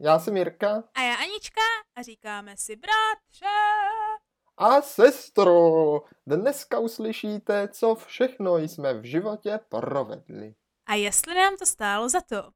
[0.00, 0.84] Já jsem Jirka.
[0.94, 1.60] A já Anička
[1.96, 3.46] a říkáme si bratře.
[4.56, 5.54] A sestro,
[6.26, 10.54] dneska uslyšíte, co všechno jsme v životě provedli.
[10.86, 12.50] A jestli nám to stálo za to.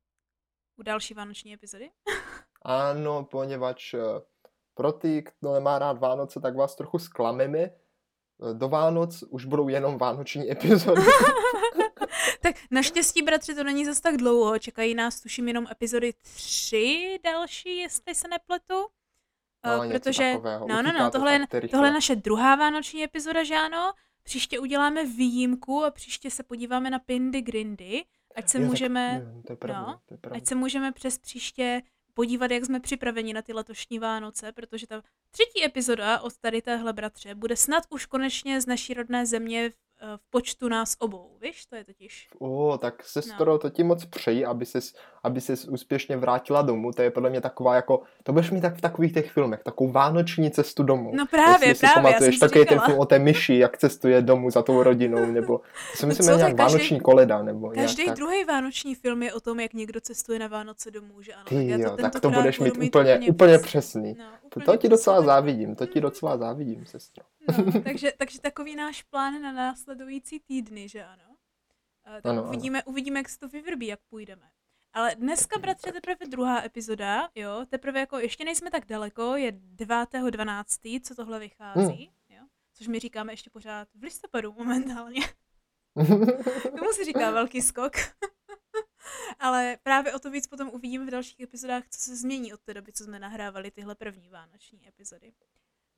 [0.77, 1.91] U další vánoční epizody?
[2.63, 4.01] ano, poněvadž eh,
[4.75, 7.59] pro ty, kdo nemá rád Vánoce, tak vás trochu zklameme.
[7.59, 7.71] Eh,
[8.53, 11.03] do Vánoc už budou jenom vánoční epizody.
[12.47, 14.59] tak naštěstí, bratři, to není zas tak dlouho.
[14.59, 18.87] Čekají nás, tuším, jenom epizody tři další, jestli se nepletu.
[19.67, 20.69] No, uh, protože, takového.
[20.69, 23.93] no, no, no, tohle, je, tohle je naše druhá vánoční epizoda, že ano?
[24.23, 28.05] Příště uděláme výjimku a příště se podíváme na Pindy Grindy,
[28.35, 30.37] ať se je, můžeme, tak, je, to je pravda, no, to je pravda.
[30.37, 31.83] ať se můžeme přes příště
[32.15, 36.93] podívat, jak jsme připraveni na ty letošní Vánoce, protože ta třetí epizoda od tady téhle
[36.93, 39.73] bratře bude snad už konečně z naší rodné země
[40.17, 42.29] v počtu nás obou, víš, to je totiž.
[42.39, 43.59] O, tak sestro, no.
[43.59, 47.41] to ti moc přeji, aby ses, aby ses úspěšně vrátila domů, to je podle mě
[47.41, 51.13] taková jako, to budeš mít tak v takových těch filmech, takovou vánoční cestu domů.
[51.15, 54.23] No právě, Jestli právě, si pamatuješ, já takový ten film o té myši, jak cestuje
[54.23, 58.11] domů za tou rodinou, nebo to si myslím, no nějak každý, vánoční koleda, nebo Každý
[58.11, 61.45] druhý vánoční film je o tom, jak někdo cestuje na Vánoce domů, že ano.
[61.49, 64.17] Ty tak, jo, tak to budeš mít, mít úplně, úplně, úplně přesný.
[64.19, 67.25] No, úplně to, to ti docela závidím, to ti docela závidím, sestro.
[67.49, 71.25] No, takže, takže takový náš plán na následující týdny, že ano?
[72.09, 72.91] Uh, tak ano, uvidíme, ano.
[72.91, 74.51] uvidíme, jak se to vyvrbí, jak půjdeme.
[74.93, 81.01] Ale dneska, bratře, teprve druhá epizoda, jo, teprve jako ještě nejsme tak daleko, je 9.12.,
[81.01, 82.39] co tohle vychází, hmm.
[82.39, 85.21] jo, což my říkáme ještě pořád v listopadu momentálně.
[86.79, 87.93] Tomu se říká velký skok.
[89.39, 92.75] Ale právě o to víc potom uvidíme v dalších epizodách, co se změní od té
[92.75, 95.33] doby, co jsme nahrávali tyhle první vánoční epizody.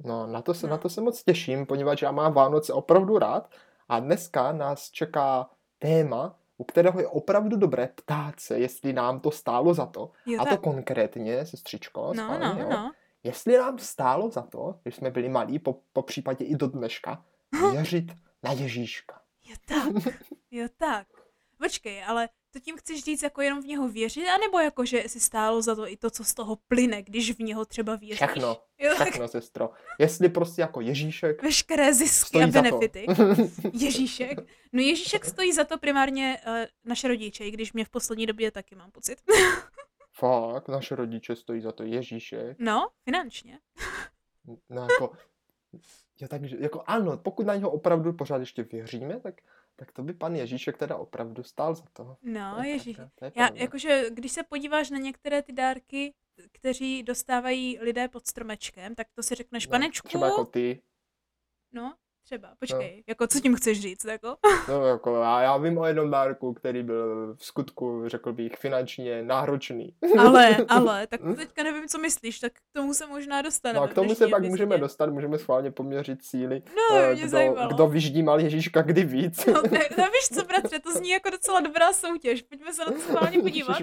[0.05, 0.71] No, na to, se, no.
[0.71, 3.51] na to se moc těším, poněvadž já mám Vánoce opravdu rád
[3.89, 9.31] a dneska nás čeká téma, u kterého je opravdu dobré ptát se, jestli nám to
[9.31, 10.11] stálo za to.
[10.27, 12.93] Jo, a to konkrétně, sestřičko, no, spáně, no, jo, no.
[13.23, 17.25] jestli nám stálo za to, když jsme byli malí, po, po případě i do dneška,
[17.73, 19.21] věřit na Ježíška.
[19.45, 20.15] Jo tak,
[20.51, 21.07] jo tak.
[21.59, 25.21] Počkej, ale to tím chceš říct jako jenom v něho věřit, anebo jako, že si
[25.21, 28.17] stálo za to i to, co z toho plyne, když v něho třeba věříš?
[28.17, 29.31] Všechno, jo, všechno, tak...
[29.31, 29.71] sestro.
[29.99, 31.43] Jestli prostě jako Ježíšek...
[31.43, 33.07] Veškeré zisky a benefity.
[33.73, 34.39] Ježíšek.
[34.73, 36.53] No Ježíšek stojí za to primárně uh,
[36.85, 39.23] naše rodiče, i když mě v poslední době taky mám pocit.
[40.13, 42.57] Fakt, naše rodiče stojí za to Ježíšek.
[42.59, 43.59] No, finančně.
[44.69, 45.13] no jako...
[46.21, 49.35] Já takže, jako ano, pokud na něho opravdu pořád ještě věříme, tak
[49.79, 52.17] tak to by pan Ježíšek teda opravdu stál za to.
[52.23, 52.97] No, to Ježíš.
[53.35, 56.15] Já, jakože, když se podíváš na některé ty dárky,
[56.53, 60.09] kteří dostávají lidé pod stromečkem, tak to si řekneš, no, panečku.
[60.09, 60.83] Třeba jako ty.
[61.73, 61.95] No,
[62.29, 63.03] Třeba, počkej, no.
[63.07, 64.37] jako co tím chceš říct, jako?
[64.69, 69.23] No, jako já, já vím o jednom dárku, který byl v skutku, řekl bych, finančně
[69.23, 69.95] náročný.
[70.19, 73.81] Ale, ale, tak teďka nevím, co myslíš, tak k tomu se možná dostaneme.
[73.81, 74.51] No a k tomu se pak epizodě.
[74.51, 76.63] můžeme dostat, můžeme schválně poměřit síly.
[76.77, 77.69] No, uh, mě kdo, zajímalo.
[77.69, 79.47] kdo vyždímal Ježíška kdy víc.
[79.47, 82.91] No, ne, no víš co, bratře, to zní jako docela dobrá soutěž, pojďme se na
[82.91, 83.79] to schválně podívat.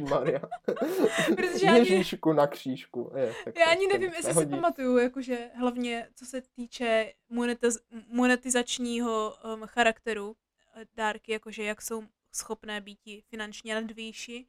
[1.35, 2.37] Protože Ježíšku ani...
[2.37, 3.11] na křížku.
[3.15, 9.67] Je, já ani nevím, jestli si pamatuju, jakože hlavně co se týče monetiz- monetizačního um,
[9.67, 10.35] charakteru
[10.75, 12.99] eh, dárky, jakože jak jsou schopné být
[13.29, 14.45] finančně nadvýši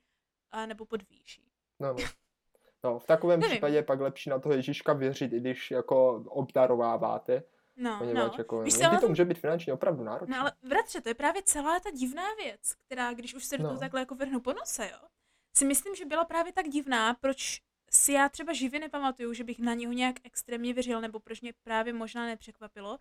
[0.51, 1.43] a nebo podvýši.
[1.81, 1.97] No, no.
[2.85, 3.55] no, v takovém Nevím.
[3.55, 7.43] případě je pak lepší na toho Ježíška věřit, i když jako obdarováváte.
[7.77, 8.31] No, no.
[8.39, 10.37] Jako, Víš, no, to může být finančně opravdu náročné.
[10.37, 13.63] No ale bratře, to je právě celá ta divná věc, která, když už se do
[13.63, 13.81] toho no.
[13.81, 15.09] takhle jako vrhnu po nose, jo,
[15.57, 17.63] si myslím, že byla právě tak divná, proč
[17.97, 21.53] si já třeba živě nepamatuju, že bych na něho nějak extrémně věřil, nebo proč mě
[21.63, 22.99] právě možná nepřekvapilo, uh,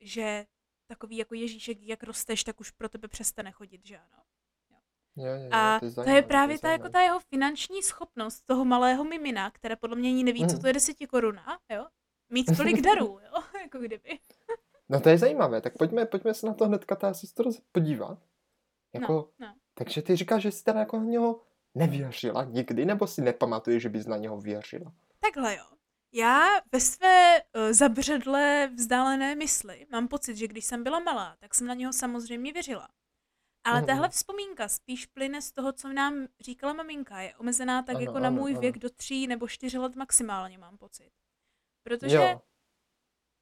[0.00, 0.46] že
[0.86, 4.22] takový jako Ježíšek, jak rosteš, tak už pro tebe přestane chodit, že ano.
[5.16, 7.20] Jo, jo, a to je, zajímavé, to je právě to je ta, jako ta jeho
[7.20, 10.48] finanční schopnost toho malého mimina, které podle mě ani neví, mm.
[10.48, 11.86] co to je deseti koruna, jo?
[12.30, 13.42] Mít tolik darů, jo?
[13.62, 14.18] jako kdyby.
[14.88, 18.18] no to je zajímavé, tak pojďme, pojďme se na to hnedka ta sestro podívat.
[18.94, 19.54] Jako, no, no.
[19.74, 21.40] Takže ty říkáš, že jsi teda jako na něho
[21.74, 24.92] nevěřila nikdy, nebo si nepamatuješ, že bys na něho věřila?
[25.20, 25.64] Takhle jo.
[26.12, 31.54] Já ve své uh, zabředlé vzdálené mysli mám pocit, že když jsem byla malá, tak
[31.54, 32.88] jsem na něho samozřejmě věřila.
[33.64, 33.86] Ale mm.
[33.86, 37.20] tahle vzpomínka spíš plyne z toho, co nám říkala maminka.
[37.20, 38.60] Je omezená tak ano, jako ano, na můj ano.
[38.60, 41.10] věk do tří nebo čtyři let maximálně, mám pocit.
[41.82, 42.40] Protože jo.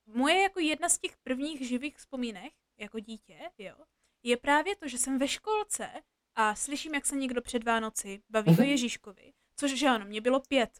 [0.06, 3.76] moje jako jedna z těch prvních živých vzpomínek, jako dítě, jo,
[4.23, 5.88] je právě to, že jsem ve školce
[6.40, 10.40] a slyším, jak se někdo před Vánoci baví o Ježíškovi Což že ano, mě bylo
[10.40, 10.70] pět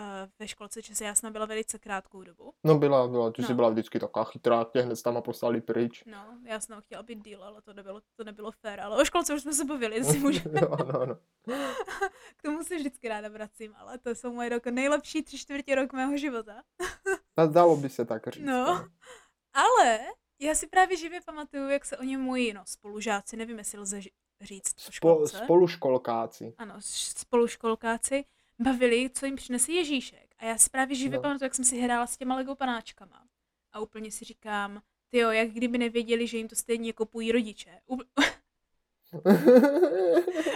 [0.00, 0.04] uh,
[0.38, 2.52] ve školce, jsem byla velice krátkou dobu.
[2.64, 3.48] No byla, byla, ty no.
[3.48, 6.04] jsi byla vždycky taková chytrá, tě hned tam poslali pryč.
[6.06, 9.34] No, já jsem chtěla být díl, ale to nebylo, to nebylo fér, ale o školce
[9.34, 10.60] už jsme se bavili, si můžeme.
[10.60, 11.16] no, no, no.
[12.36, 15.92] K tomu se vždycky ráda vracím, ale to jsou moje rok, nejlepší tři čtvrtě rok
[15.92, 16.62] mého života.
[17.52, 18.44] Dalo by se tak říct.
[18.44, 18.88] No, no,
[19.52, 20.00] ale
[20.40, 24.00] já si právě živě pamatuju, jak se o něm moji no, spolužáci, nevím, jestli lze
[24.40, 26.54] říct Spo, spoluškolkáci.
[26.58, 28.24] Ano, spoluškolkáci
[28.58, 30.34] bavili, co jim přinese Ježíšek.
[30.38, 31.22] A já si právě živě no.
[31.22, 33.22] pamatuju, jak jsem si hrála s těma Lego panáčkama.
[33.72, 37.80] A úplně si říkám, ty jo, jak kdyby nevěděli, že jim to stejně kupují rodiče.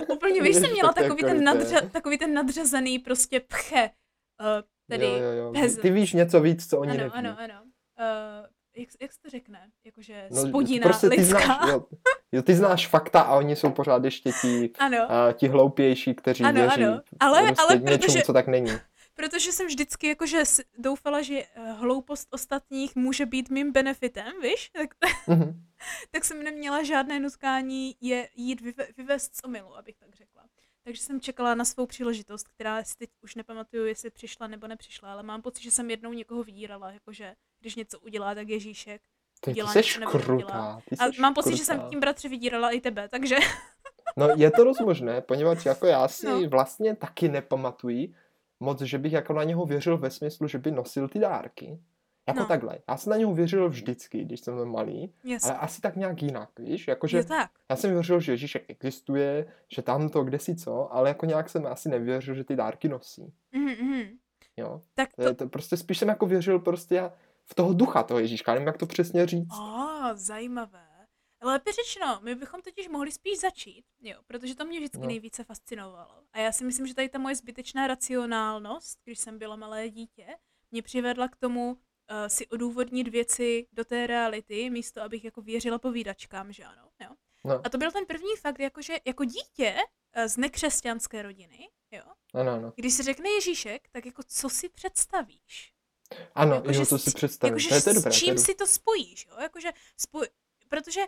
[0.09, 3.91] úplně, víš, jsem měla takový ten, nadřa, takový ten nadřazený prostě pche.
[4.41, 4.47] Uh,
[4.89, 5.77] tedy jo, jo, jo.
[5.83, 7.13] Ty víš něco víc, co oni ano, neví.
[7.15, 8.47] Ano, ano, uh,
[8.77, 9.71] jak, jak se to řekne?
[9.85, 11.39] Jakože no, spodina prostě lidská.
[11.39, 11.87] Ty znáš, jo,
[12.33, 14.99] jo, ty znáš fakta a oni jsou pořád ještě ti, ano.
[14.99, 17.01] Uh, ti hloupější, kteří ano, věří ano.
[17.21, 18.71] Ale, prostě ale něčemu, protože, co tak není.
[19.15, 20.43] Protože jsem vždycky jakože
[20.79, 24.71] doufala, že eh, hloupost ostatních může být mým benefitem, víš?
[24.71, 24.91] Tak,
[25.29, 25.55] mm-hmm.
[26.11, 28.61] tak jsem neměla žádné nutkání je jít
[28.97, 30.43] vyvést z omylu, abych tak řekla.
[30.85, 35.13] Takže jsem čekala na svou příležitost, která si teď už nepamatuju, jestli přišla nebo nepřišla,
[35.13, 39.03] ale mám pocit, že jsem jednou někoho vydírala, jakože když něco udělá, tak Ježíšek.
[39.41, 40.81] Ty, ty jsi krutá.
[40.99, 41.59] A mám pocit, krutá.
[41.59, 43.37] že jsem tím bratře vydírala i tebe, takže...
[44.17, 46.49] No je to dost možné, poněvadž jako já si no.
[46.49, 48.15] vlastně taky nepamatuji
[48.61, 51.79] moc, že bych jako na něho věřil ve smyslu, že by nosil ty dárky.
[52.29, 52.47] Jako no.
[52.47, 52.79] takhle.
[52.89, 55.51] Já jsem na něho věřil vždycky, když jsem byl malý, Jasně.
[55.51, 56.89] ale asi tak nějak jinak, víš?
[56.89, 57.51] Jakože tak.
[57.71, 61.51] Já jsem věřil, že Ježíšek existuje, že tam to kde si co, ale jako nějak
[61.51, 63.33] jsem asi nevěřil, že ty dárky nosí.
[63.55, 64.09] Mm-hmm.
[64.57, 64.83] Jo?
[64.95, 65.23] Tak to...
[65.23, 65.49] To, to...
[65.49, 67.11] prostě spíš jsem jako věřil prostě
[67.51, 69.53] v toho ducha toho Ježíška, nevím, jak to přesně říct.
[69.53, 70.87] Oh, zajímavé.
[71.43, 75.07] Lépe řečeno, my bychom totiž mohli spíš začít, jo, protože to mě vždycky no.
[75.07, 76.23] nejvíce fascinovalo.
[76.33, 80.27] A já si myslím, že tady ta moje zbytečná racionálnost, když jsem byla malé dítě,
[80.71, 81.77] mě přivedla k tomu, uh,
[82.27, 86.91] si odůvodnit věci do té reality, místo abych jako věřila povídačkám, že ano.
[87.01, 87.11] Jo?
[87.45, 87.61] No.
[87.65, 89.75] A to byl ten první fakt, jakože jako dítě
[90.17, 92.03] uh, z nekřesťanské rodiny, jo.
[92.35, 92.73] Ano, ano.
[92.77, 95.70] Když se řekne Ježíšek, tak jako co si představíš?
[96.35, 97.71] Ano, jako, jo, to si představíš.
[97.71, 98.13] Jako, to je dobré.
[98.13, 99.37] S čím si to spojíš, jo?
[99.41, 100.27] Jakože spoj...
[100.69, 101.01] Protože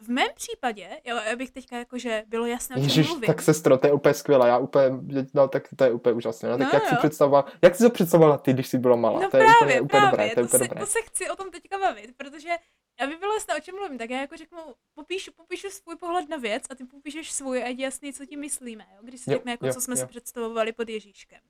[0.00, 3.26] v mém případě, jo, abych teďka jakože bylo jasné, o čem Ježiš, mluvím.
[3.26, 4.88] tak sestro, to je úplně skvělé, já úplně,
[5.34, 6.88] no tak to je úplně úžasné, no, tak no, jak jo.
[6.88, 9.80] si představovala, jak jsi to představovala ty, když jsi byla malá, no to je právě,
[9.80, 10.80] úplně, úplně právě, dobré, to, je úplně se, dobré.
[10.80, 12.50] to se chci o tom teďka bavit, protože
[12.98, 14.58] aby bylo jasné, o čem mluvím, tak já jako řeknu,
[14.94, 18.40] popíšu, popíšu svůj pohled na věc a ty popíšeš svůj a je jasný, co tím
[18.40, 18.98] myslíme, jo?
[19.02, 19.96] když se řekne, jako, jo, co jsme jo.
[19.96, 21.40] si představovali pod Ježíškem.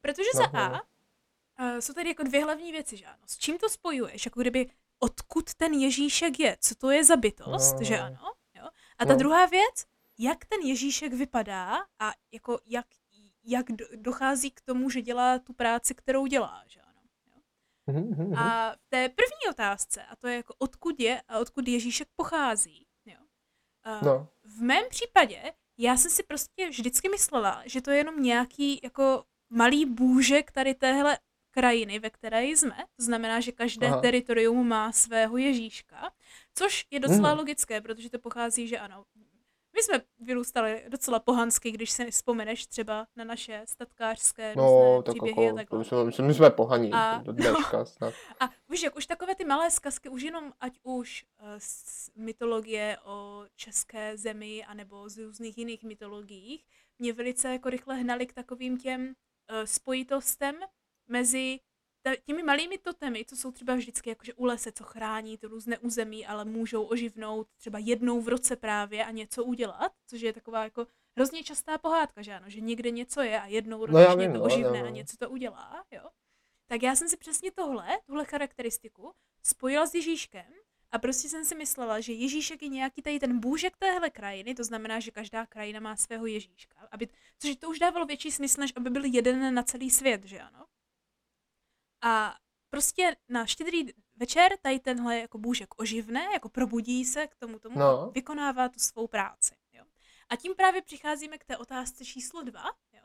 [0.00, 0.80] Protože no, za A.
[1.60, 3.22] Uh, jsou tady jako dvě hlavní věci, že ano.
[3.26, 4.24] S čím to spojuješ?
[4.24, 7.84] Jako kdyby odkud ten Ježíšek je, co to je za bytost, no.
[7.84, 8.32] že ano.
[8.54, 8.68] Jo?
[8.98, 9.18] A ta no.
[9.18, 9.86] druhá věc,
[10.18, 12.86] jak ten Ježíšek vypadá a jako jak,
[13.44, 13.66] jak
[13.96, 17.00] dochází k tomu, že dělá tu práci, kterou dělá, že ano.
[17.26, 17.34] Jo?
[17.94, 18.38] Mm-hmm.
[18.38, 22.86] A v té první otázce, a to je jako odkud je a odkud Ježíšek pochází,
[23.06, 23.18] jo?
[23.86, 24.28] Uh, no.
[24.44, 29.24] v mém případě já jsem si prostě vždycky myslela, že to je jenom nějaký jako
[29.50, 31.18] malý bůžek tady téhle
[31.54, 32.76] krajiny, ve které jsme.
[32.96, 34.00] To znamená, že každé Aha.
[34.00, 36.10] teritorium má svého Ježíška,
[36.54, 37.38] což je docela hmm.
[37.38, 39.04] logické, protože to pochází, že ano,
[39.74, 45.44] my jsme vyrůstali docela pohansky, když se vzpomeneš třeba na naše statkářské no, tak příběhy
[45.44, 45.78] jako, a takhle.
[45.78, 48.14] My jsme, my jsme pohaní a, do dneška no, snad.
[48.40, 52.98] A víš, jak už takové ty malé zkazky, už jenom ať už uh, z mytologie
[53.04, 56.66] o české zemi, anebo z různých jiných mytologiích,
[56.98, 59.14] mě velice jako rychle hnali k takovým těm uh,
[59.64, 60.54] spojitostem
[61.08, 61.60] mezi
[62.24, 66.26] těmi malými totemy, co jsou třeba vždycky jakože u lese, co chrání ty různé území,
[66.26, 70.86] ale můžou oživnout třeba jednou v roce právě a něco udělat, což je taková jako
[71.16, 74.44] hrozně častá pohádka, že ano, že někde něco je a jednou no ročně no, to
[74.44, 76.10] oživne no, a něco to udělá, jo.
[76.66, 79.12] Tak já jsem si přesně tohle, tuhle charakteristiku
[79.42, 80.52] spojila s Ježíškem
[80.92, 84.64] a prostě jsem si myslela, že Ježíšek je nějaký tady ten bůžek téhle krajiny, to
[84.64, 86.88] znamená, že každá krajina má svého Ježíška.
[86.90, 90.40] Aby, což to už dávalo větší smysl, než aby byl jeden na celý svět, že
[90.40, 90.66] ano.
[92.04, 92.36] A
[92.70, 97.78] prostě na štědrý večer tady tenhle jako bůžek oživne, jako probudí se k tomu tomu
[97.78, 98.00] no.
[98.00, 99.54] a vykonává tu svou práci.
[99.72, 99.84] Jo?
[100.28, 102.64] A tím právě přicházíme k té otázce číslo dva.
[102.92, 103.02] Jo?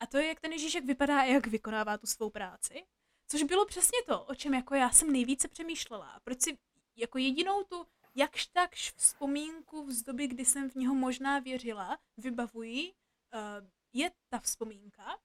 [0.00, 2.84] A to je, jak ten Ježíšek vypadá a jak vykonává tu svou práci.
[3.28, 6.20] Což bylo přesně to, o čem jako já jsem nejvíce přemýšlela.
[6.24, 6.58] Proč si
[6.96, 12.92] jako jedinou tu jakž takž vzpomínku z doby, kdy jsem v něho možná věřila, vybavuji,
[12.92, 15.18] uh, je ta vzpomínka,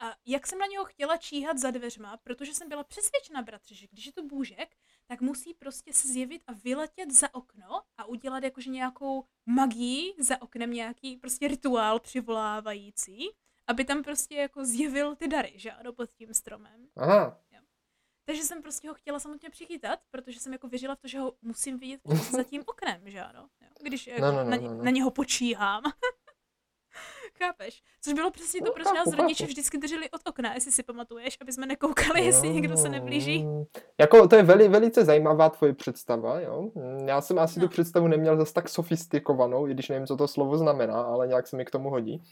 [0.00, 3.86] a jak jsem na něho chtěla číhat za dveřma, protože jsem byla přesvědčena, bratře, že
[3.86, 4.76] když je to bůžek,
[5.06, 10.42] tak musí prostě se zjevit a vyletět za okno a udělat jakože nějakou magii za
[10.42, 13.30] oknem, nějaký prostě rituál přivolávající
[13.68, 16.88] aby tam prostě jako zjevil ty dary, že ano, pod tím stromem.
[16.96, 17.40] Aha.
[18.28, 21.32] Takže jsem prostě ho chtěla samotně přichytat, protože jsem jako věřila v to, že ho
[21.42, 22.00] musím vidět
[22.30, 23.48] za tím oknem, že ano.
[23.60, 23.68] Jo?
[23.82, 24.84] Když jako no, no, no, na, no, no.
[24.84, 25.82] na něho počíhám.
[27.38, 27.82] Chápeš?
[28.00, 31.38] Což bylo přesně to, no, proč nás rodiče vždycky drželi od okna, jestli si pamatuješ,
[31.40, 33.46] aby jsme nekoukali, no, jestli někdo se neblíží.
[34.00, 36.70] Jako to je veli, velice zajímavá tvoje představa, jo.
[37.06, 37.66] Já jsem asi no.
[37.66, 41.46] tu představu neměl zase tak sofistikovanou, i když nevím, co to slovo znamená, ale nějak
[41.46, 42.22] se mi k tomu hodí.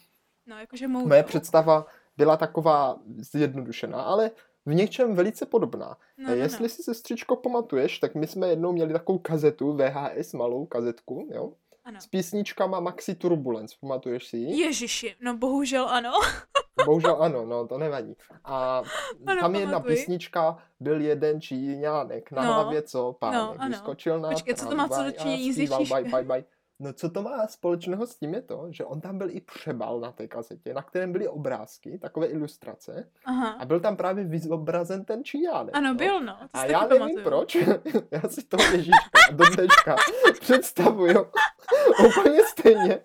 [0.47, 1.09] No, jakože moudou.
[1.09, 4.31] Moje představa byla taková zjednodušená, ale
[4.67, 5.97] v něčem velice podobná.
[6.19, 6.69] No, no, Jestli no.
[6.69, 11.53] si sestřičko pamatuješ, tak my jsme jednou měli takovou kazetu, VHS, malou kazetku, jo?
[11.85, 12.01] Ano.
[12.01, 14.61] S písničkama Maxi Turbulence, pamatuješ si ji?
[14.61, 16.13] Ježiši, no bohužel ano.
[16.87, 18.17] bohužel ano, no to nevadí.
[18.45, 18.83] A
[19.27, 22.55] ano, tam jedna písnička, byl jeden číňánek na no.
[22.55, 23.71] hlavě, co pánek no, ano.
[23.71, 26.45] vyskočil na Počkej, co to má co dočinění s bye, bye, bye.
[26.81, 30.01] No co to má společného s tím je to, že on tam byl i přebal
[30.01, 33.49] na té kazetě, na kterém byly obrázky, takové ilustrace Aha.
[33.49, 35.77] a byl tam právě vyzobrazen ten Číňánek.
[35.77, 35.95] Ano, no.
[35.95, 36.39] byl no.
[36.53, 37.25] A já nevím pamatuju.
[37.25, 37.57] proč,
[38.11, 39.97] já si to Ježíška do dneška
[40.41, 41.27] představuju
[42.07, 43.01] úplně stejně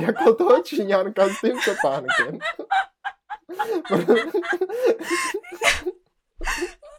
[0.00, 2.38] jako toho Číňánka s tím topánkem.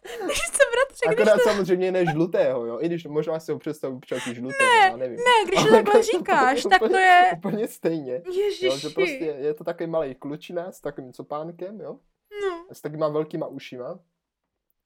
[0.51, 1.49] co bratře, Akorát to...
[1.49, 4.97] samozřejmě ne žlutého, jo, i když možná si ho představu občas i žlutého, ne, já
[4.97, 5.17] nevím.
[5.17, 7.31] Ne, když to takhle říkáš, tak to je...
[7.37, 8.21] Úplně stejně.
[8.25, 8.65] Ježiši.
[8.65, 11.99] Jo, že prostě je to takový malý klučina s takovým copánkem, jo,
[12.41, 12.65] no.
[12.71, 13.99] s takýma velkýma ušima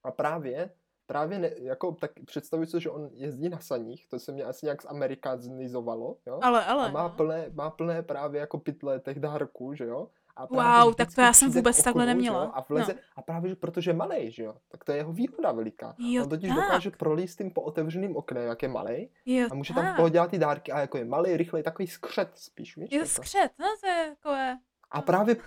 [0.04, 0.70] a právě
[1.10, 4.66] právě ne, jako tak představuji si, že on jezdí na saních, to se mě asi
[4.66, 6.40] nějak zamerikánizovalo, jo?
[6.42, 7.10] Ale, ale, a má, no.
[7.10, 10.08] plné, má plné právě jako pytle těch dárků, že jo?
[10.40, 12.44] A právě, wow, tak to já jsem vůbec takhle neměla.
[12.44, 13.00] a, vleze, no.
[13.16, 15.96] a právě, že protože je malý, že jo, tak to je jeho výhoda veliká.
[15.98, 16.58] Jo, On totiž tak.
[16.58, 19.10] dokáže prolíst tím po otevřeným oknem, jak je malý.
[19.26, 19.84] Jo, a může tak.
[19.84, 22.90] tam podělat ty dárky a jako je malý, rychlej, takový skřet spíš, víš?
[22.92, 24.58] Jo, skřet, no to je takové...
[24.92, 25.38] A právě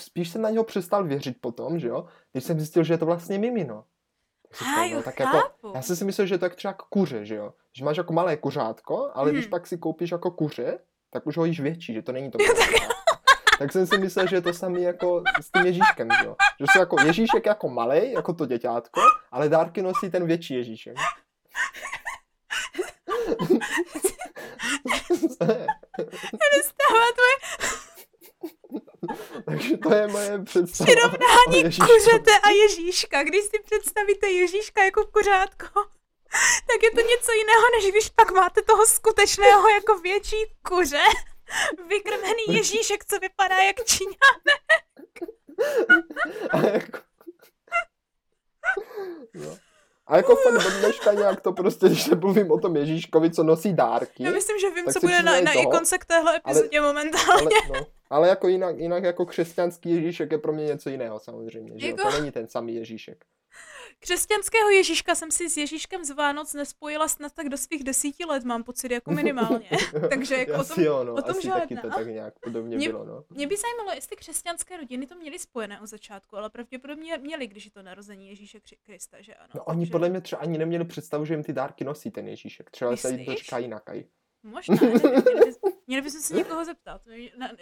[0.00, 3.06] spíš jsem na něho přestal věřit potom, že jo, když jsem zjistil, že je to
[3.06, 3.84] vlastně mimino.
[4.78, 5.38] A jo, tak jako,
[5.74, 7.54] já jsem si myslel, že to je třeba kuře, že jo?
[7.72, 9.34] Že máš jako malé kuřátko, ale hmm.
[9.34, 10.78] když pak si koupíš jako kuře,
[11.10, 12.38] tak už ho již větší, že to není to.
[12.42, 12.98] Jo, tak
[13.58, 16.36] tak jsem si myslel, že je to samý jako s tím Ježíškem, jo?
[16.60, 19.00] Že se jako Ježíšek jako malý, jako to děťátko,
[19.32, 20.96] ale dárky nosí ten větší Ježíšek.
[26.32, 27.36] Nedostává tvoje...
[29.44, 30.86] Takže to je moje představa.
[30.86, 33.22] Přirovnání kuřete a Ježíška.
[33.22, 35.80] Když si představíte Ježíška jako kuřátko,
[36.66, 40.36] tak je to něco jiného, než když pak máte toho skutečného jako větší
[40.68, 41.04] kuře
[41.88, 45.38] vykrmený Ježíšek, co vypadá jak Číňanek.
[46.50, 46.98] A jako...
[49.34, 49.58] No.
[50.06, 53.42] A jako fakt do dneška nějak to prostě, když se mluvím o tom Ježíškovi, co
[53.42, 54.22] nosí dárky.
[54.22, 57.56] Já myslím, že vím, co bude na, na ikonce k téhle epizodě ale, momentálně.
[57.70, 61.80] Ale, no, ale jako jinak, jinak jako křesťanský Ježíšek je pro mě něco jiného samozřejmě,
[61.80, 62.02] že jako...
[62.02, 63.24] to není ten samý Ježíšek.
[64.00, 68.44] Křesťanského Ježíška jsem si s Ježíškem z Vánoc nespojila snad tak do svých desíti let,
[68.44, 69.70] mám pocit, jako minimálně.
[70.10, 71.60] Takže jako o tom, jo, no, o tom asi žádná.
[71.60, 73.24] taky to tak nějak podobně mě, bylo, no.
[73.30, 77.64] Mě by zajímalo, jestli křesťanské rodiny to měly spojené od začátku, ale pravděpodobně měli, když
[77.64, 79.48] je to narození Ježíše Krista, že ano.
[79.54, 79.92] No oni že...
[79.92, 82.70] podle mě třeba ani neměli představu, že jim ty dárky nosí ten Ježíšek.
[82.70, 83.10] Třeba Myslíš?
[83.10, 83.82] se jim to říká jinak.
[84.42, 85.52] Možná, nevím,
[85.88, 87.00] měli, bychom se někoho zeptat.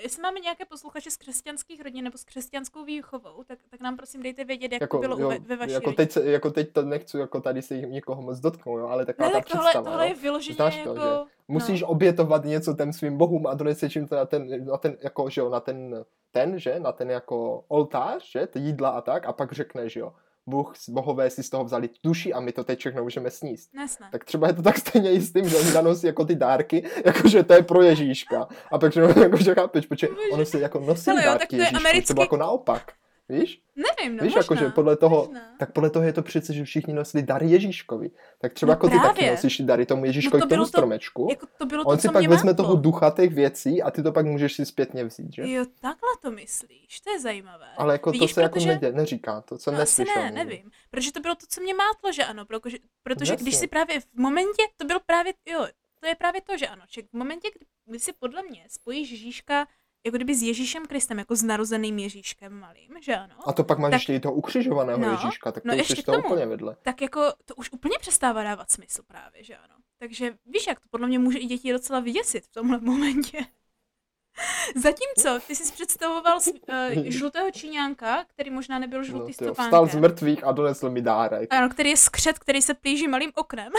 [0.03, 4.23] Jestli máme nějaké posluchače z křesťanských rodin nebo s křesťanskou výchovou, tak, tak nám prosím
[4.23, 6.73] dejte vědět, jak jako, to bylo jo, ve, ve vaší jako teď, se, jako teď
[6.73, 9.65] to nechci jako tady se jich někoho moc dotknout, jo, ale taková ne, ta tohle,
[9.65, 9.91] představa.
[9.91, 11.01] Tohle je vyloženě Znáš to, jako...
[11.01, 11.89] Že musíš no.
[11.89, 15.41] obětovat něco těm svým bohům a doneseš jim to na ten, na ten, jako, že
[15.41, 19.33] jo, na ten, ten, že, na ten jako oltář, že, ty jídla a tak, a
[19.33, 20.13] pak řekneš, jo,
[20.47, 23.75] Bůh, bohové si z toho vzali duši a my to teď všechno můžeme sníst.
[23.75, 24.09] Nesne.
[24.13, 26.85] Tak třeba je to tak stejně i s tím, že oni nanosí jako ty dárky,
[27.05, 28.49] jakože to je pro Ježíška.
[28.73, 31.61] A pak jakože chápeš, protože ono si jako nosí Hele, jo, dárky tak to je
[31.61, 32.05] Ježíšku, americký...
[32.05, 32.93] třeba jako naopak.
[33.29, 33.63] Víš?
[33.77, 35.41] Nevím, no Víš, možná, jakože podle toho, možná.
[35.59, 38.11] tak podle toho je to přece, že všichni nosili dary Ježíškovi.
[38.39, 39.09] Tak třeba no jako právě.
[39.09, 41.27] ty taky nosíš dary tomu Ježíškovi no to k tomu to, stromečku.
[41.31, 44.13] Jako to bylo On to, si pak vezme toho ducha těch věcí a ty to
[44.13, 45.43] pak můžeš si zpětně vzít, že?
[45.43, 47.67] Jo, takhle to myslíš, to je zajímavé.
[47.77, 48.69] Ale jako Vidíš, to se jako protože...
[48.69, 50.23] jako nedě, neříká, to jsem no, neslyšel.
[50.23, 53.67] ne, nevím, protože to bylo to, co mě mátlo, že ano, protože, protože když si
[53.67, 55.67] právě v momentě, to bylo právě, jo,
[56.01, 57.49] to je právě to, že ano, že v momentě,
[57.87, 59.67] kdy si podle mě spojíš Ježíška
[60.07, 63.35] jako kdyby s Ježíšem Kristem, jako s narozeným Ježíškem malým, že ano?
[63.47, 65.91] A to pak máš tak, ještě i toho ukřižovaného no, Ježíška, tak to no už
[65.91, 66.77] ještě to úplně vedle.
[66.83, 69.75] Tak jako to už úplně přestává dávat smysl právě, že ano?
[69.99, 73.39] Takže víš, jak to podle mě může i děti docela vyděsit v tomhle momentě.
[74.77, 79.65] Zatímco ty jsi představoval uh, žlutého číňánka, který možná nebyl žlutý no, stopánkem.
[79.65, 81.55] Vstal z mrtvých a donesl mi dárek.
[81.55, 83.73] Ano, který je skřet, který se plíží malým oknem.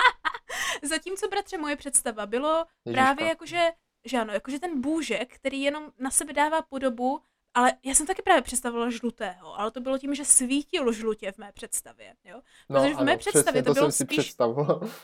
[0.82, 3.02] Zatímco, bratře, moje představa bylo Ježiška.
[3.02, 3.70] právě jakože
[4.04, 7.20] že ano, jakože ten bůžek, který jenom na sebe dává podobu,
[7.54, 11.38] ale já jsem taky právě představila žlutého, ale to bylo tím, že svítil žlutě v
[11.38, 12.40] mé představě, jo?
[12.68, 14.34] No, Protože v mé ano, představě to, to bylo spíš...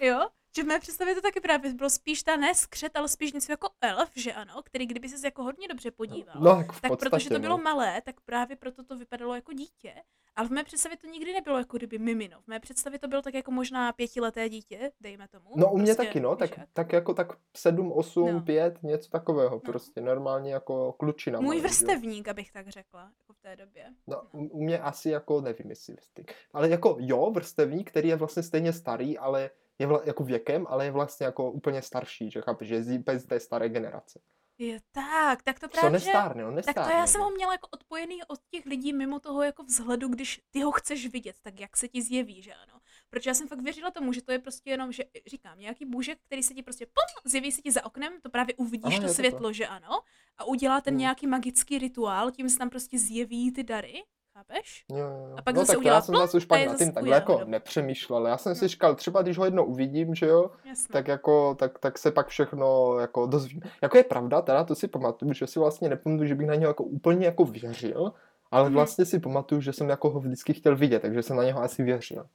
[0.00, 0.28] Jo?
[0.56, 3.52] Že v mé představě to taky právě bylo spíš ta ne skřet, ale spíš něco
[3.52, 7.10] jako elf, že ano, který kdyby se jako hodně dobře podíval, no, tak, tak podstatě,
[7.10, 7.64] protože to bylo no.
[7.64, 9.94] malé, tak právě proto to vypadalo jako dítě.
[10.36, 12.40] Ale v mé představě to nikdy nebylo jako kdyby mimino.
[12.40, 15.50] V mé představě to bylo tak jako možná pětileté dítě, dejme tomu.
[15.56, 18.40] No u mě prostě, taky, no, tak, tak jako tak sedm, osm, no.
[18.40, 19.60] pět, něco takového, no.
[19.60, 21.40] prostě normálně jako klučina.
[21.40, 22.30] Můj vrstevník, jo.
[22.30, 23.84] abych tak řekla, jako v té době.
[24.06, 24.40] No, no.
[24.40, 26.34] u mě asi jako nevím, jestli vrstevník.
[26.52, 30.84] Ale jako jo, vrstevník, který je vlastně stejně starý, ale je vla, jako věkem, ale
[30.84, 34.20] je vlastně jako úplně starší, že chápeš, že je bez té staré generace.
[34.58, 36.82] Je tak, tak to právě, Co nestárne, on nestárne.
[36.82, 40.08] Tak to já jsem ho měla jako odpojený od těch lidí mimo toho jako vzhledu,
[40.08, 42.80] když ty ho chceš vidět, tak jak se ti zjeví, že ano.
[43.10, 46.18] Protože já jsem fakt věřila tomu, že to je prostě jenom, že říkám, nějaký bůžek,
[46.26, 49.14] který se ti prostě pum, zjeví se ti za oknem, to právě uvidíš Aha, to
[49.14, 49.52] světlo, to.
[49.52, 50.00] že ano,
[50.38, 51.00] a udělá ten hmm.
[51.00, 54.04] nějaký magický rituál, tím se tam prostě zjeví ty dary
[54.36, 54.84] Chápeš?
[54.90, 55.34] Jo, jo.
[55.38, 57.40] A pak no, zase tak udělá, já jsem zase už pak na tím takhle jako
[57.44, 58.26] nepřemýšlel.
[58.26, 58.56] Já jsem no.
[58.56, 60.92] si říkal, třeba když ho jednou uvidím, že jo, Jasně.
[60.92, 63.60] tak jako, tak, tak se pak všechno jako dozvím.
[63.82, 66.70] Jako je pravda, teda to si pamatuju, že si vlastně nepamatuju, že bych na něho
[66.70, 68.12] jako úplně jako věřil,
[68.50, 68.74] ale hmm.
[68.74, 71.82] vlastně si pamatuju, že jsem jako ho vždycky chtěl vidět, takže jsem na něho asi
[71.82, 72.26] věřil.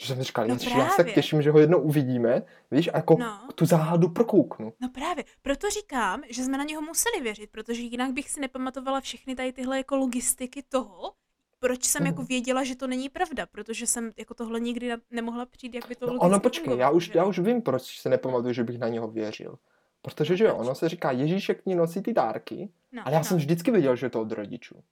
[0.00, 3.16] Že jsem říkal, no já se tak těším, že ho jednou uvidíme, víš, a jako
[3.20, 3.48] no.
[3.54, 4.72] tu záhadu prokouknu.
[4.80, 9.00] No právě, proto říkám, že jsme na něho museli věřit, protože jinak bych si nepamatovala
[9.00, 11.12] všechny tady tyhle jako logistiky toho,
[11.58, 15.74] proč jsem jako věděla, že to není pravda, protože jsem jako tohle nikdy nemohla přijít,
[15.74, 18.64] jak by to no, Ono počkej, já už, já už vím, proč se nepamatuju, že
[18.64, 19.58] bych na něho věřil.
[20.02, 23.24] Protože, že jo, ono se říká, Ježíšek ní nosí ty dárky, no, ale já no.
[23.24, 24.82] jsem vždycky věděl, že to od rodičů.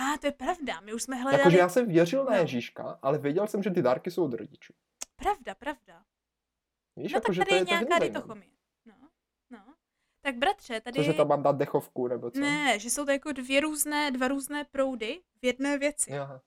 [0.00, 1.40] A to je pravda, my už jsme hledali...
[1.40, 2.36] Jakože já jsem věřil na no.
[2.36, 4.72] Ježíška, ale věděl jsem, že ty dárky jsou od rodičů.
[5.16, 6.02] Pravda, pravda.
[6.96, 8.50] Víš, no jako, tak tady je nějaká ditochomie.
[10.22, 10.96] Tak bratře, tady...
[10.96, 12.40] Cože tam mám dát dechovku, nebo co?
[12.40, 16.12] Ne, že jsou to jako dvě různé, dva různé proudy v jedné věci.
[16.12, 16.42] Aha.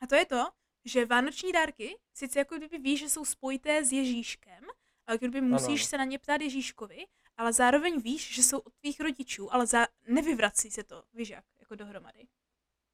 [0.00, 0.44] A to je to,
[0.84, 4.64] že vánoční dárky sice jako kdyby víš, že jsou spojité s Ježíškem,
[5.06, 5.88] ale kdyby musíš ano.
[5.88, 9.86] se na ně ptát Ježíškovi, ale zároveň víš, že jsou od tvých rodičů, ale za...
[10.06, 12.26] nevyvrací se to, víš jak, jako dohromady.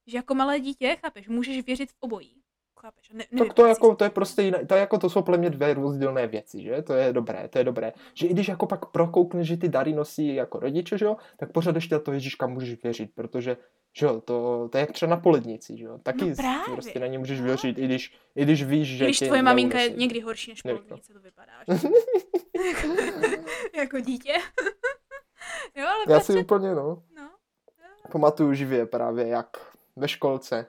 [0.06, 2.42] Že jako malé dítě, chápeš, můžeš věřit v obojí.
[2.86, 3.10] Chápeš?
[3.10, 5.74] Ne, tak to, jako, to je prostě jiné, to, jako, to jsou podle mě dvě
[5.74, 6.82] rozdílné věci, že?
[6.82, 7.92] To je dobré, to je dobré.
[8.14, 11.52] Že i když jako pak prokoukneš, že ty dary nosí jako rodiče, že jo, tak
[11.52, 13.56] pořád ještě to Ježíška můžeš věřit, protože
[13.92, 16.72] že jo, to, to je jak třeba na polednici, že jo, taky no právě.
[16.72, 17.46] prostě na ně můžeš no.
[17.46, 21.12] věřit, i když, i když víš, že Když tvoje maminka je někdy horší než polednice,
[21.12, 22.88] to vypadá, jako,
[23.76, 24.32] jako dítě.
[25.76, 27.02] jo, ale Já si úplně, no.
[27.16, 27.30] no.
[28.12, 30.66] Pamatuju živě právě, jak ve školce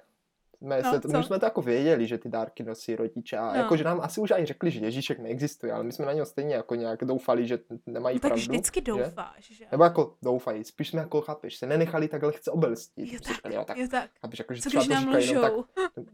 [0.62, 3.60] jsme, no, se, my jsme to jako věděli, že ty dárky nosí rodiče a no.
[3.60, 6.26] jako, že nám asi už aj řekli, že Ježíšek neexistuje, ale my jsme na něho
[6.26, 8.46] stejně jako nějak doufali, že nemají no, tak pravdu.
[8.46, 9.54] Tak vždycky doufáš, že?
[9.54, 9.66] že?
[9.72, 13.14] Nebo jako doufají, spíš jsme jako, chápeš, se nenechali tak lehce obelstit.
[13.14, 14.10] Jo, tak, říkali, jo, tak, jo, tak.
[14.22, 15.42] Chápeš, jako, že Co když nám lžou?
[15.42, 15.54] tak,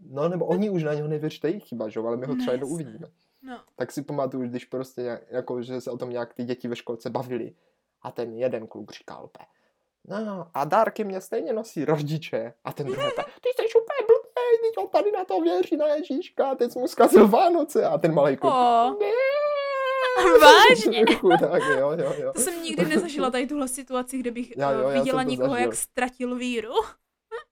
[0.10, 2.00] no nebo oni už na něho nevěří, to je chyba, že?
[2.00, 3.08] ale my ho třeba jednou uvidíme.
[3.42, 3.60] No.
[3.76, 6.76] Tak si pamatuju, když prostě nějak, jako, že se o tom nějak ty děti ve
[6.76, 7.56] školce bavili
[8.02, 9.30] a ten jeden kluk říkal,
[10.08, 12.54] no a dárky mě stejně nosí rodiče.
[12.64, 13.08] A ten druhý,
[13.42, 17.28] ty jsi úplně blbý teď on tady na to věří, na Ježíška, teď mu zkazil
[17.28, 18.54] Vánoce a ten malý kluk.
[18.54, 18.94] Oh.
[20.42, 21.06] Vážně?
[21.16, 22.34] Chudák, jo, jo, jo.
[22.34, 25.66] To jsem nikdy nezažila tady tuhle situaci, kde bych já, jo, viděla někoho, zažil.
[25.66, 26.74] jak ztratil víru.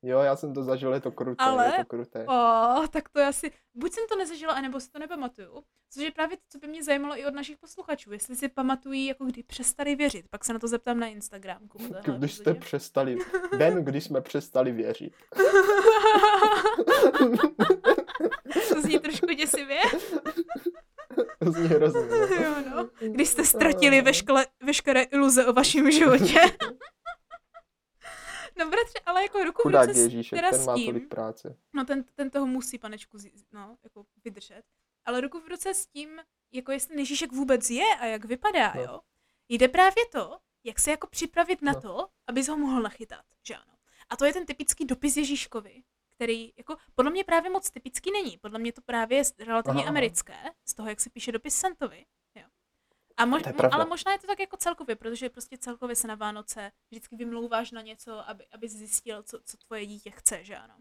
[0.04, 2.26] Jo, já jsem to zažil, je to kruté, Ale, je to kruté.
[2.26, 5.64] O, tak to asi, buď jsem to nezažila, anebo si to nepamatuju.
[5.94, 9.06] Což je právě to, co by mě zajímalo i od našich posluchačů, jestli si pamatují,
[9.06, 10.26] jako kdy přestali věřit.
[10.30, 11.78] Pak se na to zeptám na Instagramku.
[12.18, 13.18] Když jste přestali,
[13.58, 15.14] den, kdy jsme přestali věřit.
[18.70, 19.80] to zní trošku děsivě.
[21.40, 22.02] To zní hrozně.
[22.02, 22.18] No.
[22.18, 22.90] jo, no.
[23.08, 26.40] Když jste ztratili veškeré, veškeré iluze o vašem životě.
[28.58, 31.58] No bratře, ale jako ruku Chudák v ruce Ježíšek, teda ten má tím, tolik práce.
[31.74, 33.18] No ten, ten toho musí, panečku,
[33.52, 34.62] no, jako vydržet.
[35.06, 36.10] Ale ruku v ruce s tím,
[36.52, 38.82] jako jestli Ježíšek vůbec je a jak vypadá, no.
[38.82, 39.00] jo.
[39.50, 41.82] Jde právě to, jak se jako připravit na no.
[41.82, 43.74] to, abys ho mohl nachytat, že ano.
[44.10, 45.84] A to je ten typický dopis Ježíškovi,
[46.22, 48.38] který jako podle mě právě moc typický není.
[48.38, 52.06] Podle mě to právě je relativně aha, americké, z toho, jak se píše dopis Santovi.
[53.18, 56.72] A mož, ale možná je to tak jako celkově, protože prostě celkově se na Vánoce
[56.92, 60.76] vždycky vymlouváš na něco, aby, aby zjistil, co, co tvoje dítě chce, že ano.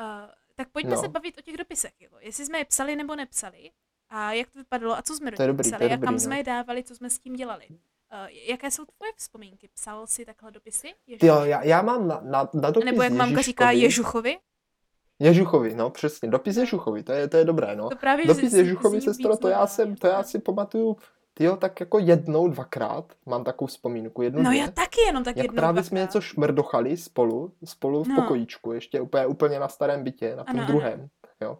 [0.00, 1.00] Uh, tak pojďme no.
[1.00, 2.18] se bavit o těch dopisech, jako.
[2.20, 3.72] jestli jsme je psali nebo nepsali
[4.08, 6.20] a jak to vypadalo a co jsme do nich psali a kam no.
[6.20, 7.68] jsme je dávali, co jsme s tím dělali.
[8.12, 9.68] Uh, jaké jsou tvoje vzpomínky?
[9.74, 10.94] Psal jsi takhle dopisy?
[11.22, 14.38] Jo, já, já mám na, na, na dopis Nebo jak mamka říká Ježuchovi?
[15.18, 17.88] Ježuchovi, no přesně, dopis Ježuchovi, to je, to je dobré, no.
[17.90, 20.96] To právě dopis Ježuchovi, sestro, to já, jsem, to já si pamatuju,
[21.40, 25.36] jo, tak jako jednou, dvakrát, mám takovou vzpomínku, jednou, No dvě, já taky jenom tak
[25.36, 25.88] jak jednou, právě dvakrát.
[25.88, 28.16] jsme něco šmrdochali spolu, spolu v No.
[28.16, 30.66] pokojíčku, ještě úplně, úplně na starém bytě, na tom Ano, ano.
[30.66, 31.08] druhém,
[31.40, 31.58] jo.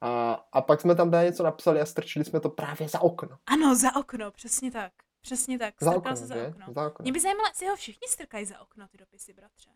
[0.00, 3.36] A, a pak jsme tam tady něco napsali a strčili jsme to právě za okno.
[3.46, 4.92] Ano, za okno, přesně tak.
[5.20, 6.48] Přesně tak, Za strkal okno, se za že?
[6.48, 6.66] okno.
[6.74, 7.02] Za okno.
[7.02, 9.70] Mě by zajímalo, jestli ho všichni strkají za okno, ty dopisy, bratře.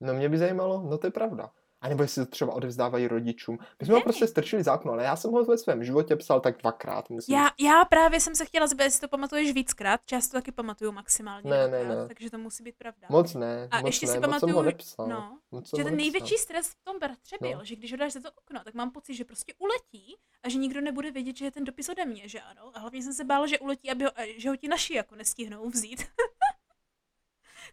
[0.00, 1.54] No mě by zajímalo, no to je pravda.
[1.82, 3.58] A nebo jestli to třeba odevzdávají rodičům.
[3.80, 4.04] My jsme ho Ne.
[4.04, 7.38] prostě strčili za okno, ale já jsem ho ve svém životě psal tak dvakrát, myslím.
[7.38, 10.92] Já, já právě jsem se chtěla zeptat, jestli to pamatuješ víckrát, část to taky pamatuju
[10.92, 12.08] maximálně Ne, ne, dvakrát, ne.
[12.08, 13.06] takže to musí být pravda.
[13.10, 15.06] Moc ne, A moc ještě ne, si pamatuju, ho nepsal.
[15.08, 15.96] no, moc že ho ten nepsal.
[15.96, 17.48] největší stres v tom bratře No.
[17.48, 20.48] byl, že když ho dáš za to okno, tak mám pocit, že prostě uletí a
[20.48, 22.70] že nikdo nebude vědět, že je ten dopis ode mě, že ano.
[22.74, 25.14] A hlavně jsem se bála, že uletí, aby ho, a že ho ti naši jako
[25.14, 26.02] nestihnou vzít.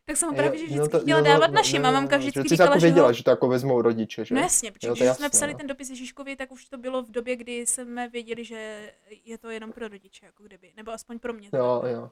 [0.10, 1.98] tak jsem ho právě že no vždycky to- chtěla dávat no, našim no, a no,
[1.98, 3.14] mamka no, vždycky že jsi říkala, jako že věděla, ho...
[3.14, 4.36] že to jako vezmou rodiče, že?
[4.36, 5.58] No jasně, protože Jo, když je jsme jasné, psali no.
[5.58, 8.92] ten dopis Ježíškovi, tak už to bylo v době, kdy jsme věděli, že
[9.26, 10.72] je to jenom pro rodiče, jako kdyby.
[10.78, 11.50] Nebo aspoň pro mě.
[11.54, 12.10] Jo, jo.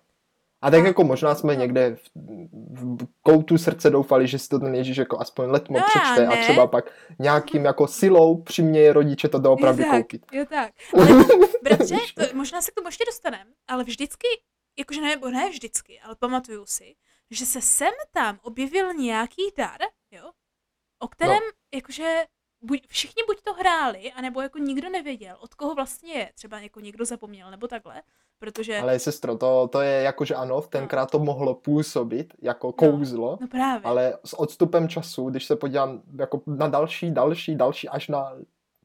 [0.62, 1.60] A tak A- jako možná jsme no.
[1.60, 2.10] někde v,
[2.76, 6.44] v koutu srdce doufali, že si to ten Ježíš jako aspoň letmo No přečte a
[6.44, 10.26] třeba pak nějakým jako silou přiměje rodiče to doopravdy jo, tak, koupit.
[10.32, 10.72] Jo tak.
[10.94, 11.26] Ale
[11.64, 14.28] bratře, to, možná se k tomu ještě dostaneme, ale vždycky,
[14.80, 16.96] jakože ne, nebo ne vždycky, ale pamatuju si,
[17.32, 20.32] že se sem tam objevil nějaký dar, jo,
[21.00, 21.52] o kterém, no.
[21.74, 22.26] jakože
[22.62, 26.32] buď, všichni buď to hráli, anebo jako nikdo nevěděl, od koho vlastně je.
[26.36, 28.02] Třeba jako někdo zapomněl, nebo takhle.
[28.40, 33.38] Protože, Ale sestro, to, to je jako, že ano, tenkrát to mohlo působit jako kouzlo,
[33.42, 33.82] no právě.
[33.84, 38.34] ale s odstupem času, když se podívám jako na další, další, další, až na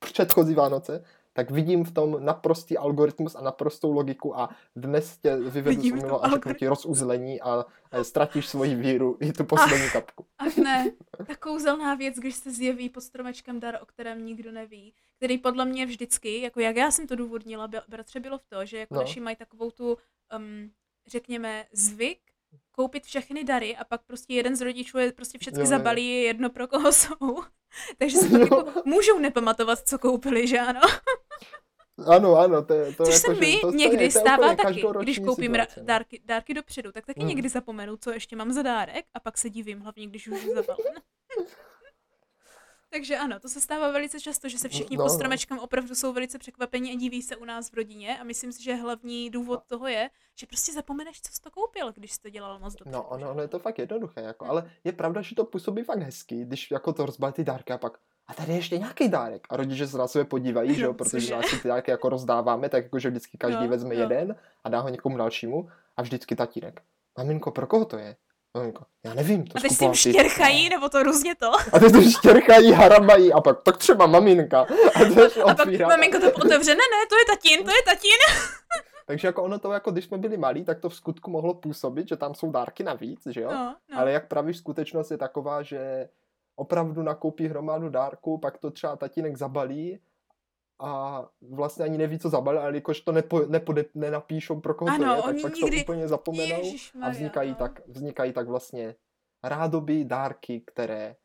[0.01, 5.83] předchozí Vánoce, tak vidím v tom naprostý algoritmus a naprostou logiku a dnes tě vyvedu
[5.83, 7.65] z a řeknu ti rozuzlení a
[8.03, 10.27] ztratíš svoji víru i tu poslední kapku.
[10.39, 10.91] Ach ne,
[11.27, 15.65] ta kouzelná věc, když se zjeví pod stromečkem dar, o kterém nikdo neví, který podle
[15.65, 19.01] mě vždycky, jako jak já jsem to důvodnila, bratře, bylo v to, že jako No.
[19.01, 19.97] naši mají takovou tu,
[20.37, 20.71] um,
[21.07, 22.19] řekněme, zvyk
[22.73, 26.51] koupit všechny dary a pak prostě jeden z rodičů je prostě všechny zabalí je jedno
[26.51, 27.43] pro koho jsou.
[27.99, 30.81] Takže si pak jako můžou nepamatovat, co koupili, že ano?
[32.07, 34.23] Ano, ano, to je to Což jako, se mi to, to někdy je, to je
[34.23, 35.87] stává úplně taky, když koupím ra- situace, no.
[35.87, 37.27] dárky, dárky dopředu, tak taky Mm.
[37.29, 40.55] někdy zapomenu, co ještě mám za dárek a pak se divím, hlavně když už je
[40.55, 40.95] zabalen.
[42.93, 45.15] Takže ano, to se stává velice často, že se všichni No, pod no.
[45.15, 48.63] stromečkem opravdu jsou velice překvapení a diví se u nás v rodině a myslím si,
[48.63, 52.31] že hlavní důvod toho je, že prostě zapomeneš, co jsi to koupil, když jsi to
[52.31, 52.93] dělal moc dobře.
[52.93, 55.99] No, ono, ono je to fakt jednoduché, jako, ale je pravda, že to působí fakt
[56.03, 59.47] hezky, když jako to rozbalí ty dárky a pak a tady je ještě nějaký dárek.
[59.51, 62.69] A rodiče se na sebe podívají, že jo, No, protože nás ty dárky jako rozdáváme,
[62.69, 64.01] tak jako, že vždycky každý Jo, vezme jo.
[64.01, 66.83] jeden a dá ho někomu dalšímu a vždycky tatínek.
[67.19, 68.17] Maminko, pro koho to je?
[68.57, 70.11] Maminko, já nevím, to A teď si skupoval jim ty.
[70.19, 71.51] štěrchají, nebo to různě to.
[71.73, 74.61] A teď to štěrchají, haramají a pak, tak třeba maminka.
[74.61, 78.19] A, A pak maminko to otevře, ne, ne, to je tatín, to je tatín.
[79.07, 82.09] Takže jako ono to, jako když jsme byli malí, tak to v skutku mohlo působit,
[82.09, 83.51] že tam jsou dárky navíc, že jo?
[83.53, 83.99] No, no.
[83.99, 86.09] Ale jak praví skutečnost je taková, že
[86.57, 89.99] opravdu nakoupí hromadu dárků, pak to třeba tatínek zabalí
[90.85, 94.95] a vlastně ani neví, co zabalil, ale jakož to nepo, nepode, nenapíšou, pro koho to
[95.05, 97.57] Ano, je, tak oni pak nikdy- to úplně zapomenou a Ježišmarja, vznikají, no.
[97.57, 98.95] tak, vznikají tak vlastně
[99.43, 101.17] rádoby dárky, které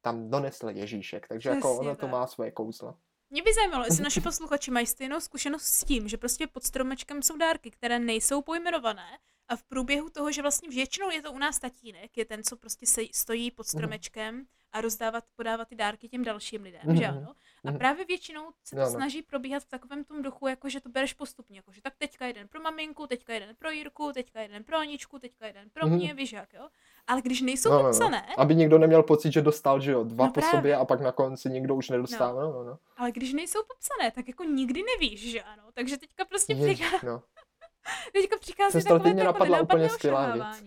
[0.00, 1.28] tam donesl Ježíšek.
[1.28, 2.10] Takže jako Přesně ono to tak.
[2.10, 2.94] má svoje kouzla.
[3.30, 7.22] Mě by zajímalo, jestli naši posluchači mají stejnou zkušenost s tím, že prostě pod stromečkem
[7.22, 9.18] jsou dárky, které nejsou pojmenované
[9.48, 12.56] a v průběhu toho, že vlastně většinou je to u nás tatínek, je ten, co
[12.56, 17.18] prostě se, stojí pod stromečkem a rozdávat, podávat ty dárky těm dalším lidem, že Mhm.
[17.18, 17.34] ano?
[17.64, 17.78] A Mhm.
[17.78, 18.90] právě většinou se to Ano.
[18.90, 22.26] snaží probíhat v takovém tom duchu, jako že to bereš postupně, jako že tak teďka
[22.26, 26.14] jeden pro maminku, teďka jeden pro Jirku, teďka jeden pro Aničku, teďka jeden pro mě,
[26.14, 26.68] víš jak, jo?
[27.06, 27.88] Ale když nejsou No, no, no.
[27.88, 30.50] popsané, Aby nikdo neměl pocit, že dostal, že jo, dva No po právě.
[30.58, 32.42] sobě a pak na konci nikdo už nedostává.
[32.42, 32.52] No.
[32.52, 32.78] No, no.
[32.96, 35.62] ale když nejsou popsané, tak jako nikdy nevíš, že ano?
[35.72, 37.22] Takže teďka prostě přichází no.
[38.12, 40.62] Teďka přichází takové mě to jako napadla úplně skvělá věc.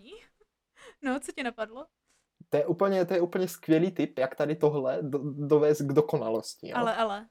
[1.02, 1.86] No, co tě napadlo?
[2.54, 6.70] To je úplně, to je úplně skvělý tip, jak tady tohle do, dovést k dokonalosti.
[6.70, 6.78] Jo?
[6.78, 7.26] Ale, ale.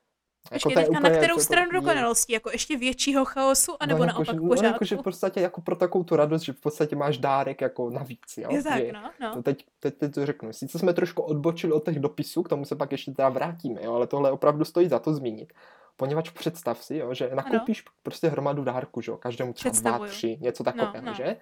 [0.53, 2.33] Jako je teďka na úplně kterou jako- stranu dokonalosti?
[2.33, 4.75] Jako ještě většího chaosu, anebo no, naopak jakože, v no, pořádku?
[4.75, 8.37] jakože v podstatě jako pro takovou tu radost, že v podstatě máš dárek jako navíc,
[8.37, 8.49] jo?
[8.53, 9.35] Je tak, že, no, no.
[9.35, 10.53] to teď, teď, teď to řeknu.
[10.53, 13.95] Sice jsme trošku odbočili od těch dopisů, k tomu se pak ještě teda vrátíme, jo?
[13.95, 15.53] ale tohle opravdu stojí za to zmínit.
[15.97, 19.17] Poněvadž představ si, jo, že nakoupíš prostě hromadu dárku, že jo?
[19.17, 21.15] každému třeba dva, tři, něco takového, no.
[21.15, 21.37] že?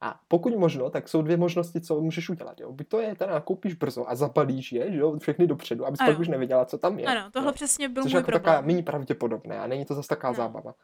[0.00, 2.60] A pokud možno, tak jsou dvě možnosti, co můžeš udělat.
[2.60, 2.72] Jo?
[2.72, 6.12] Buď to je, teda nakoupíš brzo a zabalíš je, že jo, všechny dopředu, abys Ano.
[6.12, 7.06] pak už nevěděla, co tam je.
[7.06, 7.52] Ano, tohle jo?
[7.52, 8.66] přesně byl Což je můj jako taková problém.
[8.66, 10.36] méně pravděpodobné a není to zase taková No.
[10.36, 10.74] zábava.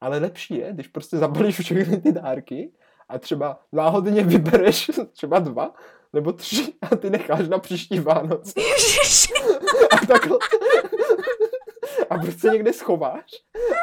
[0.00, 2.72] Ale lepší je, když prostě zabalíš všechny ty dárky
[3.08, 5.74] a třeba náhodně vybereš třeba dva
[6.12, 8.52] nebo tři a ty necháš na příští Vánoce.
[10.02, 10.38] A takhle,
[12.22, 13.30] prostě někde schováš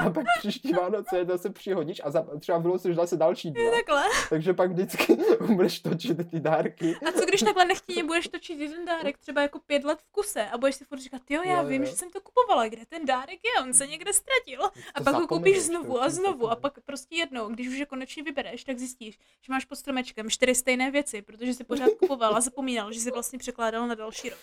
[0.05, 3.71] a pak příští Vánoce zase přihodíš a za, třeba vylosuješ zase další dva.
[3.71, 4.03] Takhle.
[4.29, 5.17] Takže pak vždycky
[5.55, 6.95] budeš točit ty dárky.
[7.07, 10.45] A co když takhle nechtěně budeš točit jeden dárek třeba jako pět let v kuse
[10.45, 11.89] a budeš si furt říkat, jo, já Jo, vím, jo.
[11.89, 14.61] že jsem to kupovala, kde ten dárek je, on se někde ztratil.
[14.93, 17.85] A To pak ho koupíš znovu a znovu a pak prostě jednou, když už je
[17.85, 22.35] konečně vybereš, tak zjistíš, že máš pod stromečkem čtyři stejné věci, protože jsi pořád kupoval
[22.35, 24.39] a zapomínal, že jsi vlastně překládal na další rok.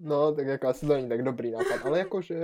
[0.00, 2.36] No, tak jako asi to není tak dobrý nápad, ale jakože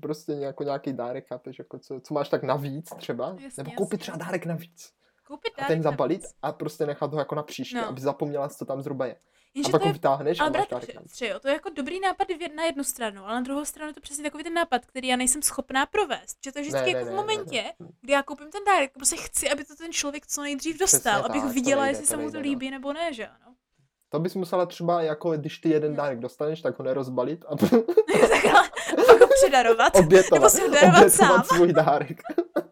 [0.00, 3.92] prostě jako nějaký dárek, chápeš, jako co, co máš tak navíc třeba, Jasně, nebo koupit
[3.92, 3.98] jasně.
[4.02, 4.90] třeba dárek navíc
[5.26, 6.34] Koupit a dárek ten zabalit navíc.
[6.42, 7.88] a prostě nechat ho jako na příště, No.
[7.88, 9.16] aby zapomněla, co tam zhruba je.
[9.54, 11.20] Jenže a pak to ho je vytáhneš a Ale máš bratře, dárek navíc.
[11.20, 14.00] jo, to je jako dobrý nápad na jednu stranu, ale na druhou stranu je to
[14.00, 16.36] přesně takový ten nápad, který já nejsem schopná provést.
[16.44, 17.86] Že to je vždycky Ne, jako ne, v ne, ne, momentě, ne.
[18.00, 21.28] kdy já koupím ten dárek, prostě chci, aby to ten člověk co nejdřív dostal, Přesně
[21.30, 22.40] abych tak, viděla, nejde, jestli se mu to no.
[22.42, 23.55] líbí nebo ne, že ano.
[24.16, 27.56] To bys musela třeba, jako když ty jeden dárek dostaneš, tak ho nerozbalit a
[29.06, 29.94] pak ho předarovat.
[29.94, 31.30] Nebo obětovat, si ho darovat sám.
[31.30, 32.18] obětovat svůj dárek.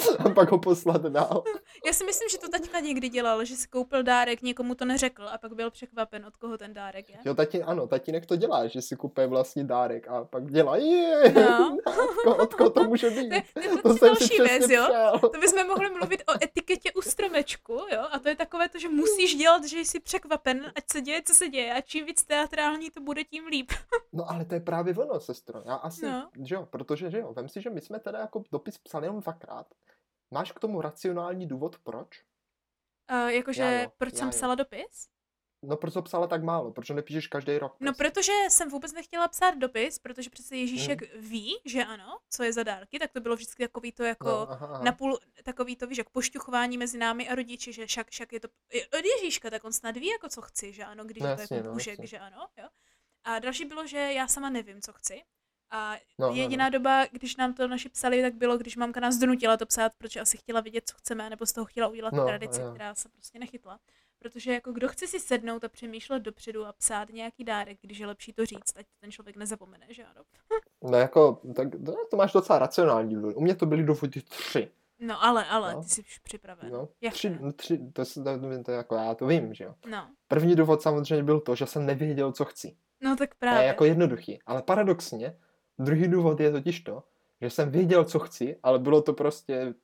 [0.18, 1.44] a pak ho poslat dál.
[1.86, 5.28] Já si myslím, že to taťka někdy dělal, že si koupil dárek, někomu to neřekl
[5.28, 7.16] a pak byl překvapen, od koho ten dárek je.
[7.24, 11.34] Jo, tati, ano, tatínek to dělá, že si kupuje vlastní dárek a pak dělá, je,
[11.34, 11.76] No.
[11.84, 13.28] od, ko, od koho to může být.
[13.28, 14.84] To je, to je To prostě si další věc, jo?
[14.88, 15.18] přál.
[15.18, 18.02] To bychom mohli mluvit o etiketě u stromečku, jo?
[18.10, 21.34] A to je takové to, že musíš dělat, že jsi překvapen, ať se děje, co
[21.34, 21.74] se děje.
[21.74, 23.70] A čím víc teatrální to bude, tím líp.
[24.14, 25.62] No ale to je právě ono, sestro.
[25.66, 26.28] Já asi, No.
[26.42, 29.20] že jo, protože, že jo, vem si, že my jsme teda jako dopis psali jenom
[29.20, 29.66] dvakrát.
[30.32, 32.22] Máš k tomu racionální důvod, proč?
[33.12, 34.32] Uh, jakože, Já jo, proč já jsem jo.
[34.32, 35.08] psala dopis?
[35.64, 36.72] No proč to psala tak málo?
[36.72, 37.76] Proč to nepíšeš každý rok?
[37.80, 38.04] No, prostě?
[38.04, 41.22] protože jsem vůbec nechtěla psát dopis, protože přece Ježíšek Hmm.
[41.30, 44.50] ví, že ano, co je za dárky, tak to bylo vždycky takový to jako no,
[44.50, 44.84] aha, aha.
[44.84, 48.48] napůl takový to, víš, jak pošťuchování mezi námi a rodiči, že však, však je to
[48.98, 51.40] od Ježíška, tak on snad ví, jako co chci, že ano, když No je to
[51.40, 52.06] jasně, jako no, mužek, jasně.
[52.06, 52.68] že ano, jo.
[53.24, 55.22] A další bylo, že já sama nevím, co chci.
[55.74, 59.16] A No, no, jediná doba, když nám to naši psali, tak bylo, když mamka nás
[59.16, 62.26] donutila to psát, protože asi chtěla vědět, co chceme, nebo z toho chtěla udělat No,
[62.26, 62.70] tradici, jo.
[62.70, 63.78] která se prostě nechytla.
[64.18, 68.06] Protože jako kdo chce si sednout a přemýšlet dopředu a psát nějaký dárek, když je
[68.06, 70.22] lepší to říct, ať ten člověk nezapomene, že ano.
[70.90, 73.36] No jako, tak to, to máš docela racionální důvod.
[73.36, 74.70] U mě to byly důvody tři.
[74.98, 75.82] No ale, ale, No.
[75.82, 76.70] ty jsi už připraven.
[76.72, 77.14] No, Jaké?
[77.14, 79.74] tři, no, tři to, to, to, to, jako já to vím, že jo.
[79.90, 80.08] No.
[80.28, 82.76] První důvod samozřejmě byl to, že jsem nevěděl, co chci.
[83.00, 83.66] No tak To je právě.
[83.66, 84.38] jako jednoduchý.
[84.46, 85.36] Ale paradoxně,
[85.78, 87.02] druhý důvod je totiž to,
[87.40, 89.74] že jsem věděl, co chci, ale bylo to prostě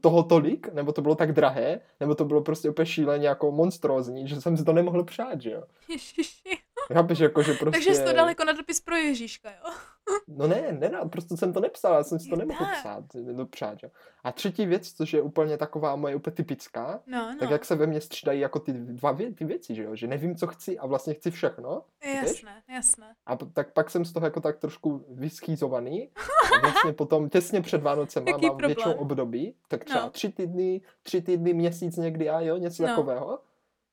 [0.00, 4.28] toho tolik, nebo to bylo tak drahé, nebo to bylo prostě úplně šíleně jako monstrózní,
[4.28, 5.62] že jsem si to nemohl přát, že jo.
[5.88, 6.63] Ježiši.
[6.92, 7.70] Chápeš, jako, že prostě...
[7.78, 9.72] Takže jsi to dal jako na dopis pro Ježíška, jo?
[10.28, 13.90] No ne, ne, prostě jsem to nepsal, já jsem si to nemohl psát, dopřát, jo.
[14.24, 17.36] A třetí věc, což je úplně taková moje úplně typická, No, no.
[17.40, 20.06] tak jak se ve mně střídají jako ty dva vě- ty věci, že jo, že
[20.06, 21.82] nevím, co chci a vlastně chci všechno,
[22.14, 23.14] Jasné, jasné.
[23.26, 26.10] A tak pak jsem z toho jako tak trošku vyschýzovaný.
[26.56, 30.10] A vlastně potom těsně před Vánocema Jaký mám většinou období, tak třeba No.
[30.10, 32.88] tři týdny, tři týdny, měsíc někdy a jo, něco No.
[32.88, 33.38] takového.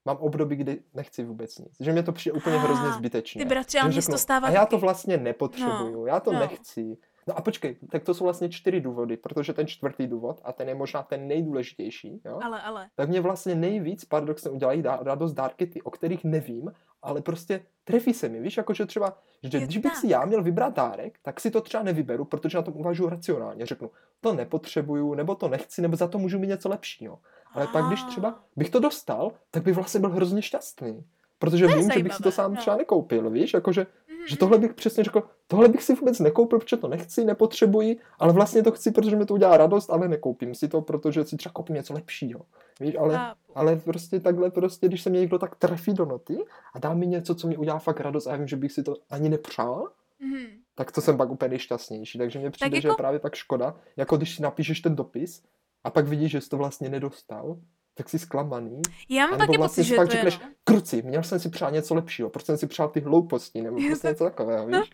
[0.06, 1.74] Mám období, kdy nechci vůbec nic.
[1.80, 3.02] Že mě to přijde úplně hrozně Ah.
[3.38, 6.20] Ty bratře, Že ale mně se řeknu, to stává a já to vlastně nepotřebuju, já
[6.20, 6.40] to no.
[6.40, 6.98] nechci.
[7.28, 10.70] No a počkej, tak to jsou vlastně čtyři důvody, protože ten čtvrtý důvod, a ten
[10.70, 12.90] je možná ten nejdůležitější, jo, Ale, ale.
[12.96, 17.66] tak mě vlastně nejvíc paradoxně udělají dá, radost dárky ty, o kterých nevím, ale prostě
[17.84, 21.20] trefí se mi, víš, jakože třeba, že Je když bych si já měl vybrat dárek,
[21.22, 25.48] tak si to třeba nevyberu, protože na tom uvažuji racionálně, řeknu, to nepotřebuju, nebo to
[25.48, 27.20] nechci, nebo za to můžu mít něco lepšího.
[27.54, 31.04] Ale pak, když třeba bych to dostal, tak bych vlastně byl hrozně šťastný.
[31.40, 32.58] Protože vím, že bych si to zajímavé, sám no.
[32.58, 36.60] třeba nekoupil, víš, jakože, Mhm, že tohle bych přesně řekl, tohle bych si vůbec nekoupil,
[36.60, 40.56] protože to nechci, nepotřebuji, ale vlastně to chci, protože mi to udělá radost, ale nekoupím
[40.56, 42.42] si to, protože si třeba koupím něco lepšího.
[42.80, 46.38] Víš, ale, ale prostě takhle prostě, když se mě někdo tak trefí do noty
[46.74, 48.84] a dá mi něco, co mi udělá fakt radost a já vím, že bych si
[48.84, 50.46] to ani nepřál, Mhm.
[50.76, 52.18] tak to jsem pak úplně nejšťastnější.
[52.18, 55.44] Takže mně přijde, že je jako- právě tak škoda, jako když si napíšeš ten dopis
[55.84, 57.58] a pak vidíš, že jsi to vlastně nedostal,
[57.94, 58.82] tak jsi zklamaný.
[59.10, 60.46] Já mám taky vlastně pocit, si že je, řekneš, no.
[60.64, 64.08] kruci, měl jsem si přát něco lepšího, proč jsem si přál ty hlouposti, nebo prostě
[64.08, 64.90] něco takového, víš?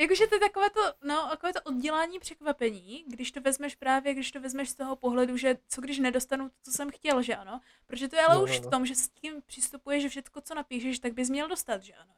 [0.00, 4.32] Jakože to je takové to, no, takové to oddělání překvapení, když to vezmeš právě, když
[4.32, 7.60] to vezmeš z toho pohledu, že co když nedostanu to, co jsem chtěl, že ano.
[7.86, 8.70] Protože to je ale No, už no, v no.
[8.70, 12.12] tom, že s tím přistupuješ, že všechno, co napíšeš, tak bys měl dostat, že ano.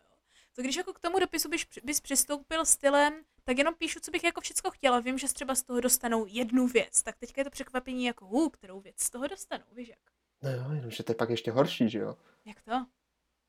[0.56, 3.14] To když jako k tomu dopisu bys, bys přistoupil stylem,
[3.44, 5.00] tak jenom píšu, co bych jako všechno chtěla.
[5.00, 8.50] Vím, že třeba z toho dostanou jednu věc, tak teďka je to překvapení jako, hů,
[8.50, 9.98] kterou věc z toho dostanu, víš jak?
[10.42, 12.16] No jo, jenomže to je pak ještě horší, že jo?
[12.44, 12.86] Jak to?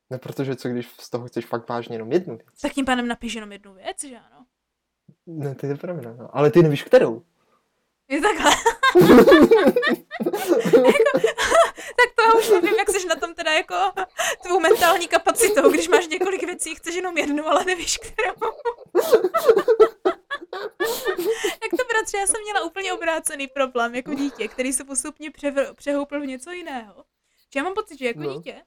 [0.09, 2.61] No protože co když z toho chceš fakt vážně jenom jednu věc?
[2.61, 4.45] Tak tím pádem napiš jenom jednu věc, že ano?
[5.27, 6.37] No to je pravda, no.
[6.37, 7.25] Ale ty nevíš kterou.
[8.07, 8.51] Je takhle.
[10.75, 11.19] jako,
[11.87, 13.75] tak to já už nevím, jak jsi na tom teda jako
[14.43, 18.51] tvou mentální kapacitou, když máš několik věcí, chceš jenom jednu, ale nevíš kterou.
[23.25, 27.05] vyhrocený problém jako dítě, který se postupně převr- přehoupil v něco jiného.
[27.53, 28.33] Že já mám pocit, že jako no.
[28.33, 28.63] dítě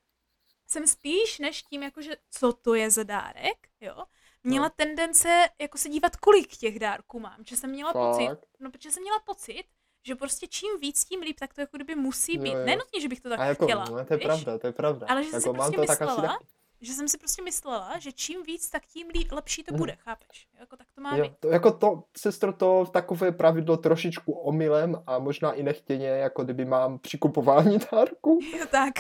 [0.66, 4.04] jsem spíš než tím, jakože co to je za dárek, jo,
[4.44, 4.74] měla no.
[4.76, 7.44] tendence jako se dívat, kolik těch dárků mám.
[7.46, 8.02] Že jsem měla Fakt?
[8.02, 9.64] pocit, no protože jsem měla pocit,
[10.09, 12.55] že prostě čím víc, tím líp, tak to jako kdyby musí být.
[12.55, 13.85] Nenutně, že bych to tak jako, chtěla.
[13.85, 14.27] No, to je víš?
[14.27, 15.07] pravda, to je pravda.
[15.11, 16.40] Ale že jako jsem si prostě myslela, tak
[16.81, 19.79] že jsem si prostě myslela, že čím víc, tak tím líp, lepší to mhm.
[19.79, 20.49] bude, chápeš?
[20.61, 21.33] Jako tak to má jo, být.
[21.40, 26.64] To, jako to, sestro, to takové pravidlo trošičku omylem a možná i nechtěně, jako kdyby
[26.64, 28.40] mám při kupování dárku.
[28.59, 28.94] Jo, tak.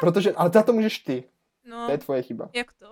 [0.00, 1.24] Protože, ale za to můžeš ty.
[1.64, 2.50] No, to je tvoje chyba.
[2.54, 2.86] Jak to?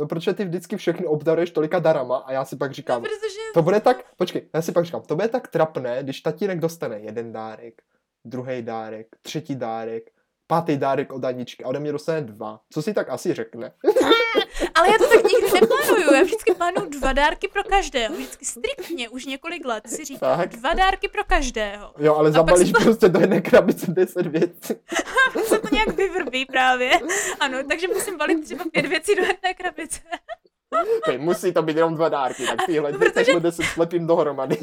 [0.00, 3.40] No protože ty vždycky všechny obdaruješ tolika darama a já si pak říkám, no, protože...
[3.54, 6.98] to bude tak, počkej, já si pak říkám, to bude tak trapné, když tatínek dostane
[6.98, 7.82] jeden dárek,
[8.24, 10.10] druhý dárek, třetí dárek,
[10.46, 12.60] pátý dárek od Aničky a ode mě dostane dva.
[12.72, 13.72] Co si tak asi řekne?
[14.74, 16.14] Ale já to tak nikdy neplánuju.
[16.14, 18.14] Já vždycky plánuju dva dárky pro každého.
[18.14, 20.50] Vždycky striktně, už několik let si říkám, tak.
[20.50, 21.94] dva dárky pro každého.
[21.98, 22.80] Jo, ale zabalíš to...
[22.82, 24.74] prostě do jedné krabice deset věcí.
[25.84, 27.00] nějak vyvrbí právě.
[27.40, 30.00] Ano, takže musím balit třeba pět věcí do jedné krabice.
[30.98, 33.40] Okay, musí to být jenom dva dárky, tak tyhle protože...
[33.40, 34.56] deset slepím dohromady.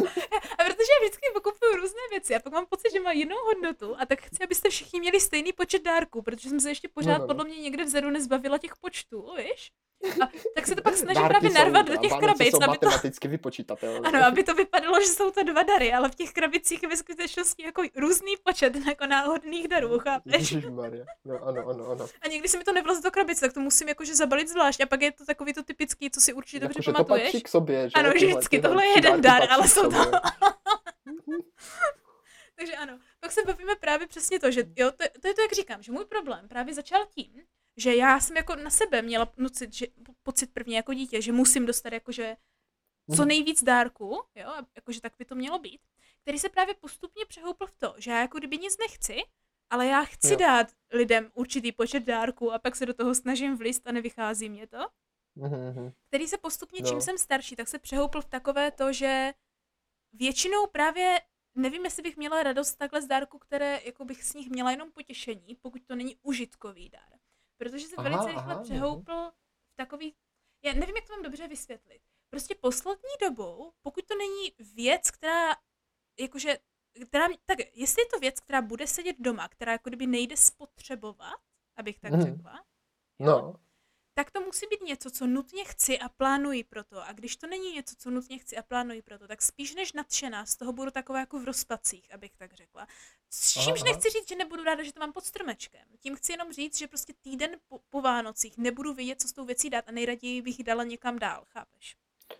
[0.58, 3.96] A protože já vždycky pokupuju různé věci a pak mám pocit, že má jinou hodnotu
[4.00, 7.18] a tak chci, abyste všichni měli stejný počet dárků, protože jsem se ještě pořád no,
[7.18, 7.22] no.
[7.22, 7.28] no.
[7.28, 9.72] podle mě někde vzadu nezbavila těch počtů, víš?
[10.22, 13.28] A tak se to pak snažím Dárky právě narvat do těch krabic, jsou aby matematicky
[13.28, 13.32] to...
[13.32, 14.10] vypočítatelné.
[14.10, 16.98] Ano, aby to vypadalo, že jsou to dva dary, ale v těch krabicích je ve
[16.98, 20.52] skutečnosti jako různý počet jako náhodných darů, chápeš?
[21.26, 22.08] No, ano, ano, ano.
[22.22, 24.82] A někdy se mi to nevlazí do krabice, tak to musím jakože zabalit zvlášť.
[24.82, 27.24] A pak je to takový to typický, co si určitě dobře jako, pamatuješ.
[27.24, 27.94] To patří k sobě, že?
[27.96, 30.12] Ano, že vždycky tohle je jeden dar, ale jsou to...
[32.56, 35.54] Takže ano, pak se bavíme právě přesně to, že jo, to, to je to, jak
[35.54, 37.44] říkám, že můj problém právě začal tím,
[37.78, 39.86] že já jsem jako na sebe měla nocit, že,
[40.24, 42.36] pocit první jako dítě, že musím dostat jakože
[43.16, 43.28] co mhm.
[43.28, 45.82] nejvíc dárků, jo, jakože tak by to mělo být,
[46.22, 49.18] který se právě postupně přehoupl v to, že já jako kdyby nic nechci,
[49.70, 50.40] ale já chci jo.
[50.40, 54.68] dát lidem určitý počet dárků a pak se do toho snažím vlist a nevychází mě
[54.68, 54.78] to.
[55.38, 55.94] Mm-hmm.
[56.08, 56.90] Který se postupně, no.
[56.90, 59.34] čím jsem starší, tak se přehoupl v takové to, že
[60.14, 61.22] většinou právě
[61.56, 64.92] nevím, jestli bych měla radost takhle z dárku, které jako bych s nich měla jenom
[64.92, 67.17] potěšení, pokud to není užitkový dár
[67.58, 69.32] protože se aha, velice rychle aha, přehoupl
[69.72, 70.16] v takový,
[70.64, 72.02] já nevím, jak to mám dobře vysvětlit.
[72.30, 75.56] Prostě poslední dobou, pokud to není věc, která,
[76.20, 76.58] jakože,
[77.08, 81.40] která, tak jestli je to věc, která bude sedět doma, která jako kdyby nejde spotřebovat,
[81.76, 82.22] abych tak mm.
[82.22, 82.66] řekla,
[83.20, 83.67] no
[84.18, 87.08] tak to musí být něco, co nutně chci a plánuji pro to.
[87.08, 89.94] A když to není něco, co nutně chci a plánuji pro to, tak spíš než
[89.94, 92.88] nadšená, z toho budu taková jako v rozpacích, abych tak řekla.
[93.30, 93.92] S čímž aha.
[93.92, 95.88] nechci říct, že nebudu ráda, že to mám pod stromečkem.
[96.00, 99.46] Tím chci jenom říct, že prostě týden po, po Vánocích nebudu vědět, co s tou
[99.46, 101.96] věcí dát a nejraději bych ji dala někam dál, chápeš?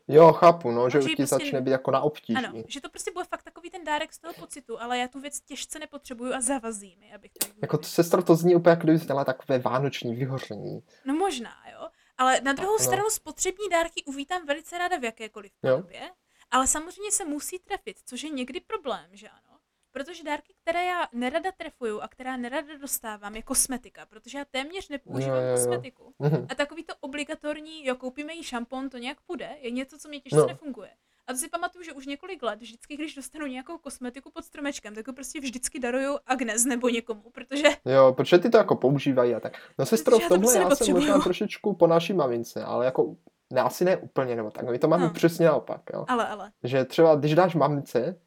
[0.08, 2.38] Jo, chápu, no, že už ti prostě, začne být jako na obtíží.
[2.38, 5.20] Ano, že to prostě bude fakt takový ten dárek z toho pocitu, ale já tu
[5.20, 8.84] věc těžce nepotřebuju a zavazí mi, abych to Jako to, sestro, to zní úplně, jako
[8.84, 10.84] kdyby měla takové vánoční vyhoření.
[11.06, 11.88] No možná, jo.
[12.18, 12.84] Ale na druhou no.
[12.84, 16.12] stranu spotřební dárky uvítám velice ráda v jakékoliv podobě,
[16.52, 19.47] ale samozřejmě se musí trefit, což je někdy problém, že ano?
[19.98, 24.90] Protože dárky, které já nerada trefuju a která nerada dostávám, je kosmetika, protože já téměř
[24.90, 25.56] nepoužívám jo, jo, jo.
[25.56, 26.14] kosmetiku.
[26.20, 26.48] Mhm.
[26.50, 30.20] A takový to obligatorní, jo, koupíme jí šampon, to nějak půjde, je něco, co mě
[30.20, 30.48] těžce no.
[30.48, 30.90] nefunguje.
[31.28, 34.96] A to si pamatuju, že už několik let, vždycky, když dostanu nějakou kosmetiku pod stromečkem,
[34.96, 37.68] tak ho prostě vždycky daruju Agnes nebo někomu, protože...
[37.86, 39.58] Jo, protože ty to jako používají a tak.
[39.80, 43.16] No sestro, v tomhle já, já jsem možná trošičku po naší mamince, ale jako
[43.54, 44.70] ne, asi ne úplně, nebo tak.
[44.70, 45.14] My to máme no.
[45.14, 46.06] přesně naopak, jo.
[46.08, 46.52] Ale, ale.
[46.64, 48.20] Že třeba, když dáš mamince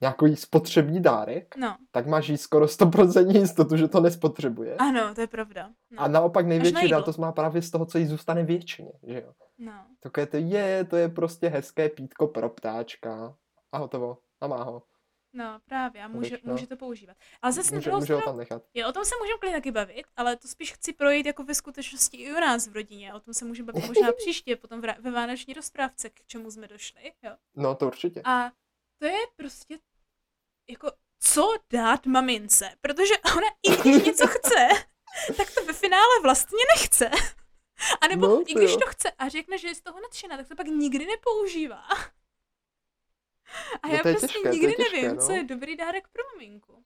[0.00, 1.76] nějaký spotřební dárek, no.
[1.90, 4.76] tak máš jí skoro 100% jistotu, že to nespotřebuje.
[4.76, 5.70] Ano, to je pravda.
[5.90, 6.02] No.
[6.02, 9.32] A naopak největší radost má právě z toho, co jí zůstane většině, že jo.
[9.58, 9.86] No.
[10.00, 13.36] Takové to je, to je prostě hezké pítko pro ptáčka.
[13.72, 14.18] A hotovo.
[14.40, 14.82] A má ho.
[15.36, 16.52] No, právě, a může, no.
[16.52, 17.16] může to používat.
[17.42, 18.62] Ale zase může, může ho tam nechat.
[18.74, 21.54] Jo, o tom se můžeme klidně taky bavit, ale to spíš chci projít jako ve
[21.54, 23.14] skutečnosti i u nás v rodině.
[23.14, 27.12] O tom se můžeme bavit možná příště, potom ve vánoční rozprávce, k čemu jsme došli.
[27.22, 27.30] Jo.
[27.56, 28.22] No, to určitě.
[28.24, 28.50] A
[28.98, 29.78] to je prostě
[30.70, 34.68] jako, co dát mamince, protože ona i když něco chce,
[35.36, 37.10] tak to ve finále vlastně nechce.
[38.00, 38.78] A nebo no, i když jo.
[38.78, 41.84] to chce a řekne, že je z toho nadšená, tak to pak nikdy nepoužívá.
[43.82, 45.26] A no, já prostě těžké, nikdy těžké, nevím, no.
[45.26, 46.84] co je dobrý dárek pro maminku.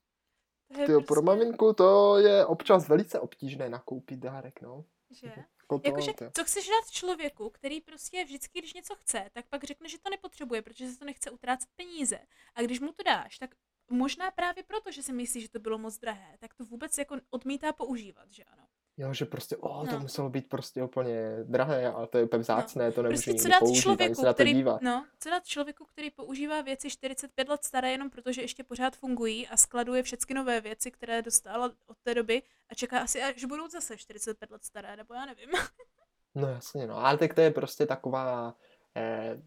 [0.68, 1.06] Ty prostě...
[1.06, 4.84] pro maminku to je občas velice obtížné nakoupit dárek, no.
[5.10, 5.32] Že?
[5.74, 9.88] Jako Jakože, co chceš dát člověku, který prostě vždycky, když něco chce, tak pak řekne,
[9.88, 12.18] že to nepotřebuje, protože se to nechce utrácet peníze.
[12.54, 13.54] A když mu to dáš, tak
[13.90, 17.16] možná právě proto, že si myslí, že to bylo moc drahé, tak to vůbec jako
[17.30, 18.66] odmítá používat, že ano.
[18.98, 20.00] Jo, že prostě, o, to no.
[20.00, 22.42] muselo být prostě úplně drahé, ale to je úplně no.
[22.42, 22.92] vzácné, no.
[22.92, 24.82] to nemůže prostě nikdy použít, člověku, se který, dívat.
[24.82, 29.48] No, co dát člověku, který používá věci 45 let staré jenom protože ještě pořád fungují
[29.48, 33.68] a skladuje všechny nové věci, které dostala od té doby a čeká asi, až budou
[33.68, 35.50] zase 45 let staré, nebo já nevím.
[36.34, 38.54] No jasně, no, ale tak to je prostě taková,
[38.96, 39.42] eh,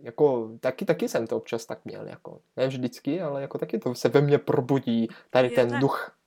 [0.00, 3.94] jako taky, taky jsem to občas tak měl, jako ne vždycky, ale jako taky to
[3.94, 5.80] se ve mně probudí tady je ten tak.
[5.80, 6.17] duch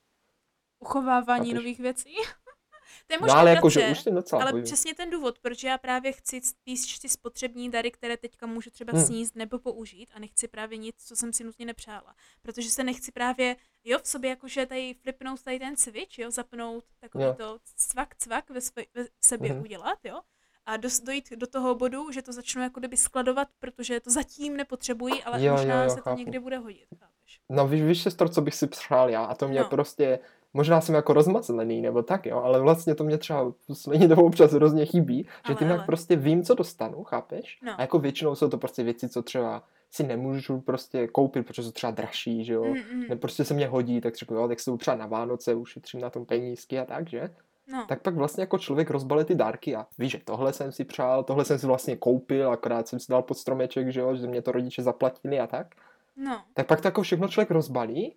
[0.81, 2.15] uchovávání nových věcí.
[3.07, 5.63] to je možná no, ale jako, že už jsem docela Ale přesně ten důvod, proč
[5.63, 9.05] já právě chci spíš ty spotřební dary, které teďka můžu třeba hmm.
[9.05, 12.15] sníst nebo použít a nechci právě nic, co jsem si nutně nepřála.
[12.41, 16.83] Protože se nechci právě, jo, v sobě jakože tady flipnout tady ten switch, jo, zapnout
[16.99, 17.33] takový jo.
[17.33, 19.61] to cvak, cvak ve, své, ve sobě hmm.
[19.61, 20.21] udělat, jo,
[20.65, 24.57] a dos, dojít do toho bodu, že to začnu jako kdyby skladovat, protože to zatím
[24.57, 26.09] nepotřebují, ale jo, možná jo, jo, se chápu.
[26.09, 27.39] to někdy bude hodit, chápeš?
[27.49, 29.69] No víš, víš, to, co bych si přál já a to mě no.
[29.69, 30.19] prostě
[30.53, 34.51] možná jsem jako rozmazlený nebo tak, jo, ale vlastně to mě třeba poslední dobou občas
[34.51, 37.59] hrozně chybí, ale, že tím jak prostě vím, co dostanu, chápeš?
[37.63, 37.73] No.
[37.77, 41.71] A jako většinou jsou to prostě věci, co třeba si nemůžu prostě koupit, protože jsou
[41.71, 43.07] třeba dražší, že jo, mm, mm.
[43.09, 46.09] ne, prostě se mě hodí, tak řeknu, jo, tak jsou třeba na Vánoce, ušetřím na
[46.09, 47.29] tom penízky a tak, že?
[47.67, 47.85] No.
[47.85, 51.23] Tak pak vlastně jako člověk rozbalí ty dárky a víš, že tohle jsem si přál,
[51.23, 54.41] tohle jsem si vlastně koupil, akorát jsem si dal pod stromeček, že jo, že mě
[54.41, 55.75] to rodiče zaplatili a tak.
[56.15, 56.43] No.
[56.53, 58.15] Tak pak to jako všechno člověk rozbalí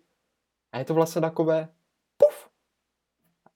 [0.71, 1.67] a je to vlastně takové,
[2.17, 2.49] puf.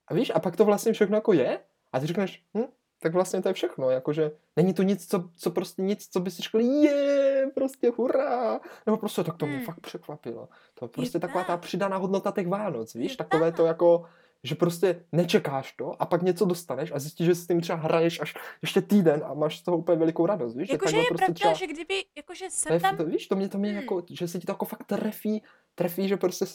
[0.08, 1.60] A víš, a pak to vlastně všechno jako je
[1.92, 2.66] a ty řekneš, hm,
[3.02, 6.32] tak vlastně to je všechno, jakože není to nic, co, co prostě nic, co by
[6.32, 9.66] si řekl, je, prostě hurá, nebo prostě tak to mě hmm.
[9.66, 10.50] fakt překvapilo.
[10.74, 14.06] To je prostě je taková ta přidaná hodnota těch Vánoc, víš, je takové to jako,
[14.44, 18.20] že prostě nečekáš to a pak něco dostaneš a zjistíš, že s tím třeba hraješ
[18.20, 20.70] až ještě týden a máš z toho úplně velikou radost, víš?
[20.70, 21.54] Jakože je prostě pravda, třeba...
[21.54, 22.98] že kdyby, jakože jsem tam...
[22.98, 23.80] To, víš, to mě, to mě hmm.
[23.80, 25.44] jako, že se ti to jako fakt trefí,
[25.76, 26.46] trefí, že prostě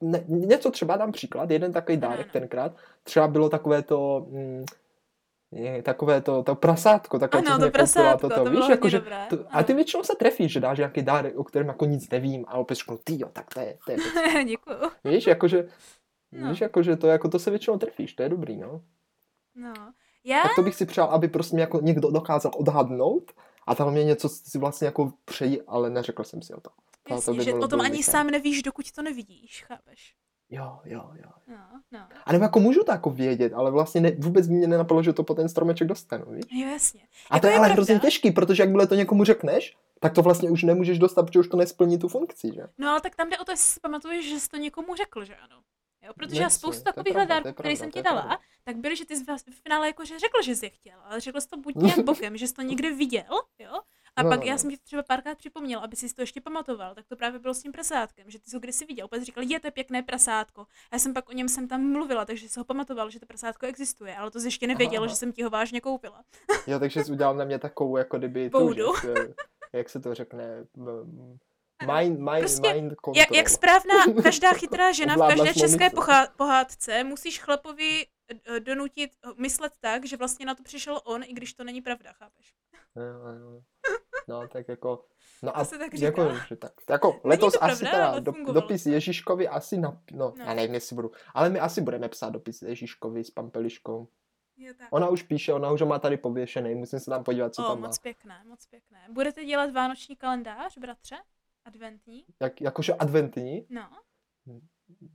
[0.00, 2.40] ne, něco třeba dám příklad, jeden takový dárek no, no.
[2.40, 4.64] tenkrát, třeba bylo takové to, mm,
[5.52, 9.02] je, takové to, to prasátko, takové, ano, to prasátko, to, to, to víš, jako, že
[9.30, 12.44] to, a ty většinou se trefíš, že dáš nějaký dárek, o kterém jako nic nevím
[12.48, 13.98] a opět řeknu, ty jo, tak to je, to je
[14.44, 14.76] Děkuju.
[15.04, 15.68] Víš, jakože,
[16.32, 16.50] no.
[16.50, 18.82] víš, jakože to, jako to se většinou trefíš, to je dobrý, no.
[19.54, 19.72] No.
[20.24, 20.42] Já...
[20.42, 23.32] Tak to bych si přál, aby prostě mě jako někdo dokázal odhadnout
[23.66, 26.70] a tam mě něco si vlastně jako přeji, ale neřekl jsem si o to.
[27.08, 30.14] Jasně, to že o tom ani sám nevíš, dokud to nevidíš, chápeš?
[30.50, 31.30] Jo, jo, jo.
[31.48, 32.00] No, no.
[32.24, 35.22] A nebo jako můžu to jako vědět, ale vlastně ne, vůbec mě nenapadlo, že to
[35.22, 36.44] po ten stromeček dostanu, víš?
[36.50, 37.00] Jo, jasně.
[37.30, 40.22] A jako to je, je ale hrozně těžký, protože jakmile to někomu řekneš, tak to
[40.22, 42.62] vlastně už nemůžeš dostat, protože už to nesplní tu funkci, že?
[42.78, 45.24] No ale tak tam jde o to, jestli si pamatuješ, že jsi to někomu řekl,
[45.24, 45.56] že ano.
[46.02, 48.38] Jo, protože já spoustu takových dárků, které jsem ti dala, pravda.
[48.64, 51.20] tak byly, že ty jsi v finále jako, že řekl, že jsi je chtěl, ale
[51.20, 53.80] řekl jsi to buď nějak bokem, že jsi to někde viděl, jo,
[54.16, 54.46] a no, pak no.
[54.46, 57.54] já jsem ti třeba párkrát připomněl, aby si to ještě pamatoval, tak to právě bylo
[57.54, 60.60] s tím prasátkem, že ty jsi ho kdysi viděl, úplně říkal, je to pěkné prasátko.
[60.60, 63.26] A já jsem pak o něm jsem tam mluvila, takže si ho pamatoval, že to
[63.26, 66.24] prasátko existuje, ale to jsi ještě nevěděl, že jsem ti ho vážně koupila.
[66.66, 69.14] jo, takže jsi udělal na mě takovou, jako kdyby tu, že,
[69.72, 70.64] jak se to řekne,
[71.86, 73.16] Mind, mind, prostě, mind control.
[73.16, 75.90] Jak, jak správná každá chytrá žena v každé české
[76.36, 78.06] pohádce musíš chlapovi
[78.46, 81.82] eh, donutit eh, myslet tak, že vlastně na to přišel on, i když to není
[81.82, 82.54] pravda, chápeš?
[82.96, 83.62] Jo, jo.
[84.28, 85.04] No, tak jako...
[85.42, 89.78] No a tak jako, že tak, jako letos pravda, asi teda do, dopis Ježíškovi asi
[89.78, 93.30] na, no, no, já nevím, jestli budu, ale my asi budeme psát dopis Ježíškovi s
[93.30, 94.08] Pampeliškou.
[94.56, 94.88] Jo, tak.
[94.90, 97.80] Ona už píše, ona už má tady pověšený, musím se tam podívat, co o, tam
[97.80, 98.02] moc má.
[98.02, 98.98] pěkné, moc pěkné.
[99.10, 101.16] Budete dělat vánoční kalendář, bratře?
[101.64, 102.24] Adventní?
[102.40, 103.66] Jak, jakože adventní?
[103.70, 103.90] No.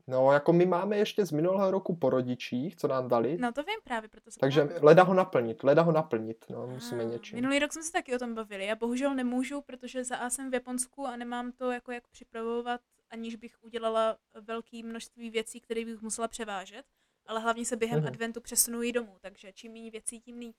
[0.07, 3.37] No, jako my máme ještě z minulého roku po rodičích, co nám dali.
[3.37, 4.73] No to vím právě, proto jsem Takže mám...
[4.81, 7.35] leda ho naplnit, leda ho naplnit, no, musíme ah, něčím.
[7.35, 8.65] Minulý rok jsme se taky o tom bavili.
[8.65, 12.81] Já bohužel nemůžu, protože za A jsem v Japonsku a nemám to jako jak připravovat,
[13.09, 16.85] aniž bych udělala velké množství věcí, které bych musela převážet.
[17.27, 18.07] Ale hlavně se během mm-hmm.
[18.07, 20.55] adventu přesunují domů, takže čím méně věcí, tím líp.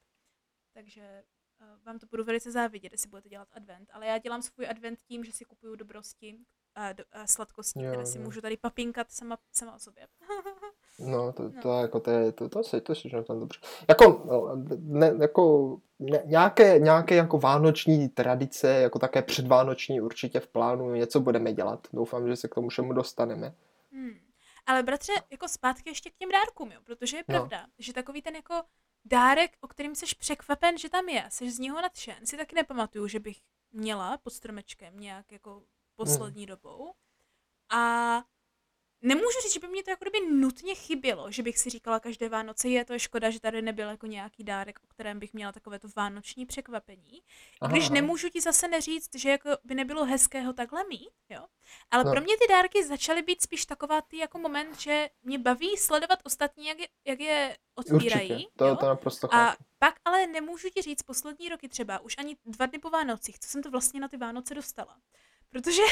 [0.74, 1.22] Takže
[1.86, 3.90] vám to budu velice závidět, jestli budete dělat advent.
[3.92, 6.38] Ale já dělám svůj advent tím, že si kupuju dobrosti,
[6.76, 8.24] a, do, a sladkosti, jo, které si jo.
[8.24, 10.06] můžu tady papinkat sama, sama o sobě.
[10.98, 11.80] no, to, to, no.
[11.80, 13.60] jako, to, je, to, to, to, to si tam dobře.
[13.88, 20.48] Jako, no, ne, jako ně, nějaké, nějaké jako vánoční tradice, jako také předvánoční určitě v
[20.48, 21.88] plánu něco budeme dělat.
[21.92, 23.54] Doufám, že se k tomu všemu dostaneme.
[23.92, 24.18] Hmm.
[24.66, 27.34] Ale bratře, jako zpátky ještě k těm dárkům, jo, protože je no.
[27.34, 27.72] pravda, no.
[27.78, 28.54] že takový ten jako
[29.06, 33.08] dárek, o kterým jsi překvapen, že tam je, jsi z něho nadšen, si taky nepamatuju,
[33.08, 33.40] že bych
[33.72, 35.62] měla pod stromečkem nějak jako
[35.96, 36.46] poslední hmm.
[36.46, 36.94] dobou.
[37.72, 38.22] A
[39.02, 42.28] nemůžu říct, že by mě to jako kdyby nutně chybělo, že bych si říkala každé
[42.28, 45.78] Vánoce, je to škoda, že tady nebyl jako nějaký dárek, o kterém bych měla takové
[45.78, 47.22] to vánoční překvapení.
[47.60, 47.94] Aha, Když aha.
[47.94, 51.46] nemůžu ti zase neříct, že jako by nebylo hezkého takhle mít, jo.
[51.90, 52.12] Ale no.
[52.12, 56.18] pro mě ty dárky začaly být spíš taková ty jako moment, že mě baví sledovat
[56.24, 58.30] ostatní, jak je, jak je otvírají.
[58.32, 58.76] Určitě, to, jo?
[58.76, 59.62] to naprosto chápu.
[59.62, 63.38] A pak ale nemůžu ti říct poslední roky třeba, už ani dva dny po Vánocích,
[63.38, 64.96] co jsem to vlastně na ty Vánoce dostala.
[65.50, 65.82] Protože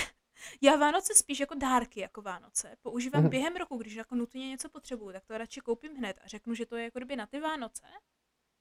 [0.61, 3.29] já Vánoce spíš jako dárky jako Vánoce používám mm.
[3.29, 6.67] během roku, když jako nutně něco potřebuju, tak to radši koupím hned a řeknu, že
[6.67, 7.83] to je jako kdyby na ty Vánoce.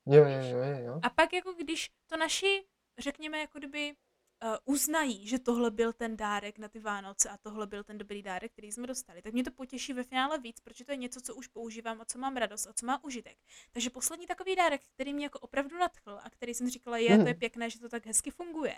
[0.06, 1.00] Jo, jo, jo, jo.
[1.04, 2.66] A pak jako když to naši,
[2.98, 3.96] řekněme, jako kdyby
[4.44, 8.24] uh, uznají, že tohle byl ten dárek na ty Vánoce a tohle byl ten dobrý
[8.24, 11.22] dárek, který jsme dostali, tak mě to potěší ve finále víc, protože to je něco,
[11.22, 13.38] co už používám a co mám radost a co má užitek.
[13.72, 17.28] Takže poslední takový dárek, který mě jako opravdu nadchl a který jsem říkala, je, to
[17.28, 18.76] je pěkné, že to tak hezky funguje,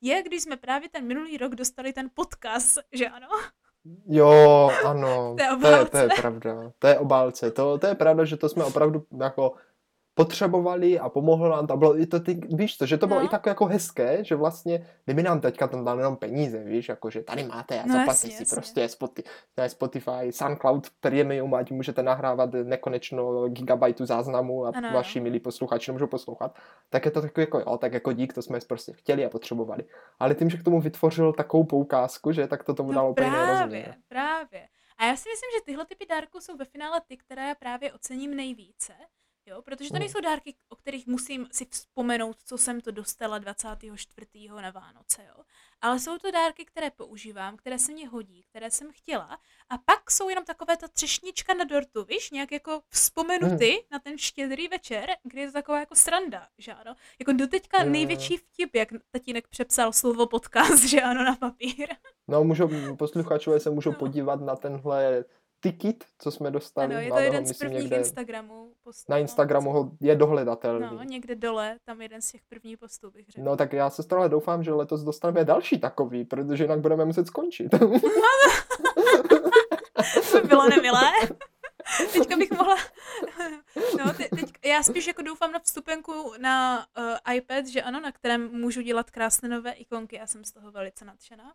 [0.00, 3.28] je, když jsme právě ten minulý rok dostali ten podcast, že ano?
[4.06, 8.36] Jo, ano, to je, to je pravda, to je obálce, to, to je pravda, že
[8.36, 9.54] to jsme opravdu jako
[10.18, 11.76] potřebovali a pomohlo nám to.
[11.76, 13.26] Bylo i to, ty, víš to, že to bylo no.
[13.26, 17.10] i tak jako hezké, že vlastně, kdyby nám teďka tam dal jenom peníze, víš, jako
[17.10, 18.54] že tady máte a no, zaplatíte si jasně.
[18.54, 19.28] prostě Spotify,
[19.66, 24.90] Spotify, SoundCloud premium, ať můžete nahrávat nekonečno gigabajtu záznamu a ano.
[24.94, 26.58] vaši milí posluchači můžou poslouchat,
[26.90, 29.84] tak je to takový jako jo, tak jako dík, to jsme prostě chtěli a potřebovali.
[30.18, 33.32] Ale tím, že k tomu vytvořil takovou poukázku, že tak to tomu no dalo právě,
[33.32, 33.50] úplně
[34.08, 37.54] Právě, A já si myslím, že tyhle typy dárků jsou ve finále ty, které já
[37.54, 38.92] právě ocením nejvíce,
[39.48, 40.00] Jo, protože to hmm.
[40.00, 44.26] nejsou dárky, o kterých musím si vzpomenout, co jsem to dostala 24.
[44.48, 45.44] na Vánoce, jo.
[45.80, 49.38] Ale jsou to dárky, které používám, které se mě hodí, které jsem chtěla.
[49.68, 53.80] A pak jsou jenom takové ta třešnička na dortu, víš, nějak jako vzpomenuty hmm.
[53.92, 56.94] na ten štědrý večer, kdy je to taková jako sranda, že ano.
[57.18, 57.92] Jako doteďka hmm.
[57.92, 61.88] největší vtip, jak tatínek přepsal slovo podcast, že ano, na papír.
[62.28, 63.98] No, můžou, posluchačové se můžou no.
[63.98, 65.24] podívat na tenhle
[65.62, 66.94] Tikit, co jsme dostali.
[66.94, 68.72] Ano, je to jeden z prvních někde, Instagramů.
[68.84, 70.86] Postů, na Instagramu ho je dohledatelný.
[70.92, 73.44] No, někde dole, tam jeden z těch prvních postů bych řekl.
[73.44, 77.26] No tak já se stále doufám, že letos dostaneme další takový, protože jinak budeme muset
[77.26, 77.68] skončit.
[77.68, 77.78] to
[80.42, 81.12] by bylo nemilé.
[82.12, 82.76] Teďka bych mohla...
[83.98, 88.12] No, te, teď, já spíš jako doufám na vstupenku na uh, iPad, že ano, na
[88.12, 90.16] kterém můžu dělat krásné nové ikonky.
[90.16, 91.52] Já jsem z toho velice nadšená.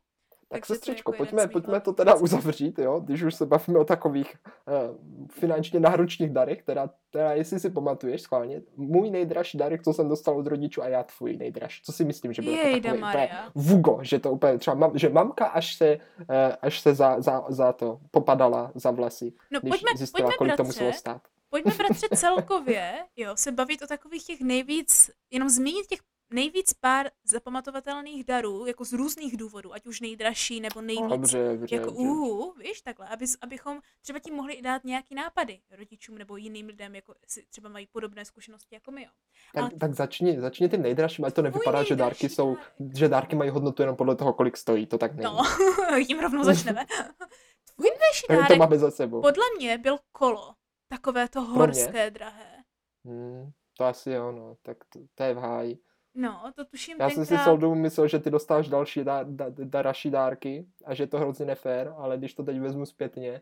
[0.54, 4.36] Tak sestřičko, jako pojďme, pojďme to teda uzavřít, jo, když už se bavíme o takových
[4.68, 10.10] uh, finančně náročných darech, teda, teda jestli si pamatuješ schválně, můj nejdražší darek, co jsem
[10.10, 11.82] dostal od rodičů a já tvůj nejdražší.
[11.86, 15.10] Co si myslím, že bylo Jej, to takový vugo, že to úplně třeba, mam, že
[15.10, 16.26] mamka až se, uh,
[16.62, 20.49] až se za, za, za to popadala za vlasy, no, když pojďme, zjistila, pojďme, kolik
[20.49, 21.22] bratře, to muselo stát.
[21.49, 25.99] Pojďme, bratře, celkově, jo, se bavit o takových těch nejvíc, jenom zmínit těch
[26.34, 31.75] nejvíc pár zapamatovatelných darů, jako z různých důvodů, ať už nejdražší nebo nejvíc, dobře, dobře,
[31.75, 36.67] jako uhu, víš, takhle, aby, abychom třeba tím mohli dát nějaký nápady rodičům nebo jiným
[36.67, 39.09] lidem, jako si třeba mají podobné zkušenosti jako my, jo.
[39.53, 39.71] Tak, Ale...
[39.79, 42.57] tak začni, začni tím nejdražším, ať to nevypadá, že dárky jsou,
[42.95, 45.23] že dárky mají hodnotu jenom podle toho, kolik stojí, to tak není.
[45.91, 46.86] No, tím rovnou začneme.
[47.75, 49.21] Tvůj nejdražší dárek, to máme za sebou.
[49.21, 50.53] podle mě byl kolo,
[50.88, 52.63] takové to horské, drahé.
[53.05, 55.79] Hmm, to asi jo, no, tak to, to je v háji.
[56.16, 57.26] No, to tuším Já tenkrát...
[57.26, 61.07] jsem si celou myslel, že ty dostáš další dá, dá, daraší dárky a že je
[61.07, 63.41] to hrozně nefér, ale když to teď vezmu zpětně,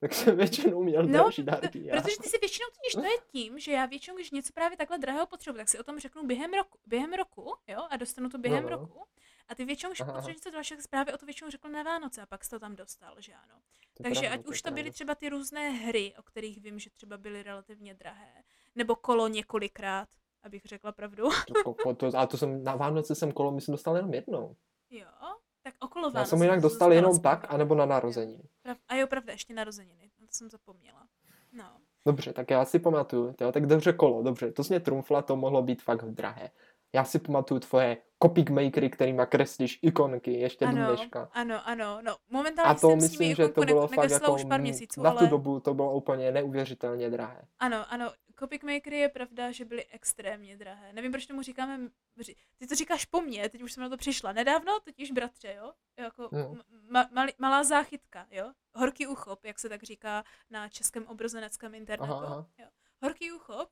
[0.00, 1.86] tak jsem většinou měl no, další dárky.
[1.86, 2.02] Já.
[2.02, 4.98] Protože ty si většinou totiž to je tím, že já většinou, když něco právě takhle
[4.98, 8.38] drahého potřebuji, tak si o tom řeknu během roku, během roku jo, a dostanu to
[8.38, 8.76] během no, no.
[8.76, 9.04] roku.
[9.48, 12.26] A ty většinou, když potřebuješ něco dalšího, právě o to většinou řekl na Vánoce a
[12.26, 13.60] pak jsi to tam dostal, že ano.
[13.94, 16.78] To Takže pravda, ať to už to byly třeba ty různé hry, o kterých vím,
[16.78, 18.42] že třeba byly relativně drahé,
[18.74, 20.08] nebo kolo několikrát,
[20.44, 21.28] abych řekla pravdu.
[21.84, 24.56] to, to, a to jsem, na Vánoce jsem kolo, myslím, dostal jenom jednou.
[24.90, 25.06] Jo,
[25.62, 26.18] tak okolo Vánoce.
[26.18, 28.48] Já jsem jinak dostal jenom tak, anebo na narozeniny.
[28.62, 31.06] Prav, a jo, pravda, ještě narozeniny, na to jsem zapomněla.
[31.52, 31.64] No.
[32.06, 35.62] Dobře, tak já si pamatuju, jo, tak dobře kolo, dobře, to mě trumfla, to mohlo
[35.62, 36.50] být fakt drahé.
[36.94, 41.28] Já si pamatuju tvoje copic makery, kterýma kreslíš ikonky ještě ano, do dneška.
[41.32, 44.60] Ano, ano, no momentálně A to jsem myslím, že to bylo fakt jako už pár
[44.60, 45.18] měsíců, na ale...
[45.18, 47.42] tu dobu to bylo úplně neuvěřitelně drahé.
[47.58, 48.12] Ano, ano,
[48.44, 50.92] Copic Makery je pravda, že byly extrémně drahé.
[50.92, 51.90] Nevím, proč tomu říkáme,
[52.56, 54.32] ty to říkáš po mně, teď už jsem na to přišla.
[54.32, 55.72] Nedávno, totiž bratře, jo?
[55.96, 56.60] Jako hmm.
[56.90, 58.52] ma, mal, malá záchytka, jo?
[58.74, 62.12] Horký uchop, jak se tak říká na českém obrozeneckém internetu.
[62.12, 62.46] Aha, aha.
[62.58, 62.66] Jo.
[63.02, 63.68] Horký uchop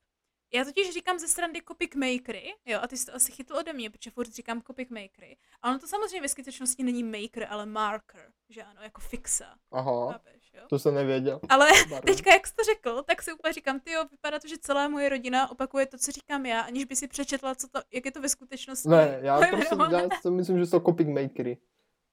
[0.55, 3.73] já totiž říkám ze strany copic makery, jo, a ty jsi to asi chytl ode
[3.73, 5.37] mě, protože furt říkám copic makery.
[5.61, 9.55] A ono to samozřejmě ve skutečnosti není maker, ale marker, že ano, jako fixa.
[9.71, 10.63] Aha, Chápeš, jo?
[10.69, 11.39] to jsem nevěděl.
[11.49, 12.01] Ale Barvě.
[12.15, 14.87] teďka, jak jsi to řekl, tak si úplně říkám, ty jo, vypadá to, že celá
[14.87, 18.11] moje rodina opakuje to, co říkám já, aniž by si přečetla, co to, jak je
[18.11, 18.89] to ve skutečnosti.
[18.89, 21.57] Ne, já, prostě, já si myslím, že jsou copic makery.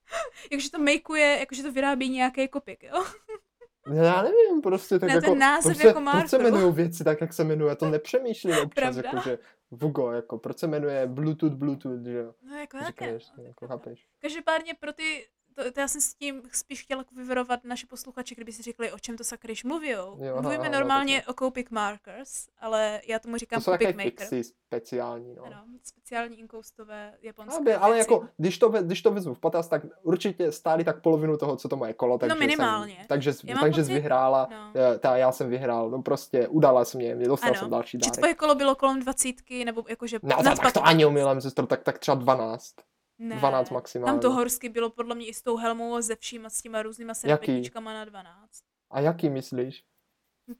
[0.51, 3.05] jakože to makeuje, jakože to vyrábí nějaký kopik, jo?
[3.93, 7.21] Já nevím, prostě tak Ne, jako, ten název prostě, jako proč se jmenují věci tak,
[7.21, 9.01] jak se jmenuje, to nepřemýšlím občas, Pravda.
[9.05, 9.39] jako, že
[9.71, 13.67] Vugo, jako, proč se jmenuje Bluetooth, Bluetooth, že jo, No jako říkáš, no, jako.
[13.67, 14.07] chápeš.
[14.21, 18.51] Každopádně pro ty, to, to já jsem s tím spíš chtěla vyvarovat naše posluchače, kdyby
[18.51, 19.63] si řekli, o čem to sakryš.
[19.63, 23.87] Jo, aha, Mluvíme aha, normálně o Copic Markers, ale já tomu To říkám jsou Copic
[23.87, 24.03] Maker.
[24.03, 25.43] fixy speciální, no.
[25.43, 28.11] Ano, speciální inkoustové japonské Aby, ale věci.
[28.13, 31.69] jako, když to, když to vezmu v potaz, tak určitě stáli tak polovinu toho, co
[31.69, 32.95] to moje kolo, takže No, minimálně.
[32.95, 34.57] Jsem, takže, Já takže pocit- vyhrála, no.
[34.65, 34.99] no.
[34.99, 38.15] ta, já jsem vyhrál, no prostě udala jsem mě, dostal Ano, jsem další dárek.
[38.15, 40.83] tvoje kolo bylo kolem dvacítky, nebo jakože No, tak, to 15.
[40.87, 42.75] ani umílám, sestro, tak, tak třeba 12.
[43.21, 44.11] Ne, 12 maximálně.
[44.11, 46.61] Tam to horsky bylo podle mě i s tou helmou a ze vším a s
[46.61, 48.37] těma různýma serpetičkama na 12.
[48.89, 49.83] A jaký myslíš?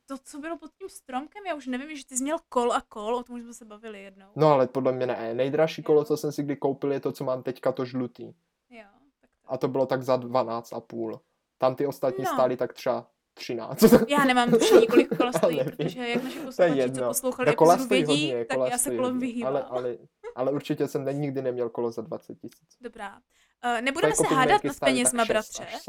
[0.05, 2.81] To, co bylo pod tím stromkem, já už nevím, že ty jsi měl kol a
[2.81, 4.25] kol, o tom už jsme se bavili jednou.
[4.35, 5.33] No ale podle mě ne.
[5.33, 8.23] Nejdražší kolo, co jsem si kdy koupil, je to, co mám teďka, to žlutý.
[8.69, 8.83] Jo,
[9.21, 9.53] tak to.
[9.53, 11.21] A to bylo tak za 12 a půl.
[11.57, 12.29] Tam ty ostatní No.
[12.33, 13.07] stály tak třeba
[13.41, 13.83] 13.
[14.07, 17.55] Já nemám tušení, kolik kola stojí, protože jak naši To je posluchači, co poslouchali No,
[17.55, 19.55] kola stojí vědí, hodně, tak kola já se kolem vyhýbám.
[19.55, 19.97] Ale, ale,
[20.35, 22.77] ale určitě jsem ne, nikdy neměl kolo za 20 tisíc.
[22.81, 23.21] Dobrá.
[23.65, 25.65] Uh, nebudeme se hádat nad penězma, bratře.
[25.65, 25.85] až.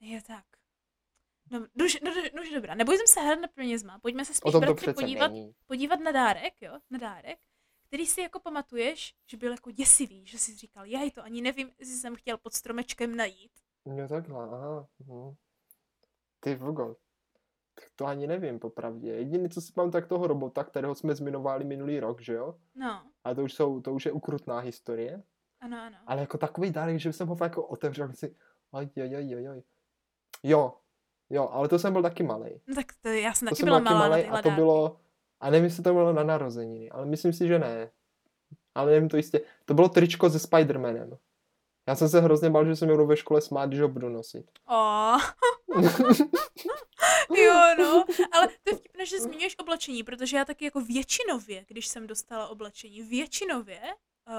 [0.00, 0.44] Je tak.
[1.50, 4.92] No, duž, no, duž, duž, dobrá, nebudeme se hádat nad penězma, pojďme se spíš, bratře,
[4.94, 5.52] podívat, není.
[5.66, 7.38] podívat na dárek, jo, na dárek,
[7.86, 11.70] který si jako pamatuješ, že byl jako děsivý, že jsi říkal, já to ani nevím,
[11.78, 13.52] jestli jsem chtěl pod stromečkem najít.
[13.86, 14.86] Jo, takhle, aha.
[14.98, 15.34] mhm.
[16.40, 16.96] Ty vogo.
[17.96, 19.08] To ani nevím, popravdě.
[19.12, 22.54] Jediný, co si mám, tak toho robota, kterého jsme zmiňovali minulý rok, že jo?
[22.74, 25.22] No, A to už, jsou, to už je ukrutná historie.
[25.60, 25.96] ano, ano.
[26.06, 28.36] Ale jako takový dárek, že jsem ho fakt jako otevřel, a si,
[28.70, 29.62] oj, oj, oj, oj, oj.
[30.42, 30.74] Jo,
[31.30, 32.60] jo, ale to jsem byl taky malý.
[32.66, 34.50] No tak to, já jsem To taky jsem byla byl taky malá a to dárky.
[34.50, 34.96] bylo,
[35.40, 37.90] a nevím, jestli to bylo na narozeniny, ale myslím si, že ne.
[38.74, 39.40] Ale nevím to jistě.
[39.64, 41.16] To bylo tričko se Spidermanem.
[41.90, 44.08] Já jsem se hrozně bál, že se mi budou ve škole smát, když ho budu
[44.08, 44.50] nosit.
[44.68, 45.20] Oh.
[47.36, 51.86] jo, no, ale to je vtipné, že zmiňuješ oblečení, protože já taky jako většinově, když
[51.86, 53.80] jsem dostala oblečení, většinově,
[54.28, 54.34] uh,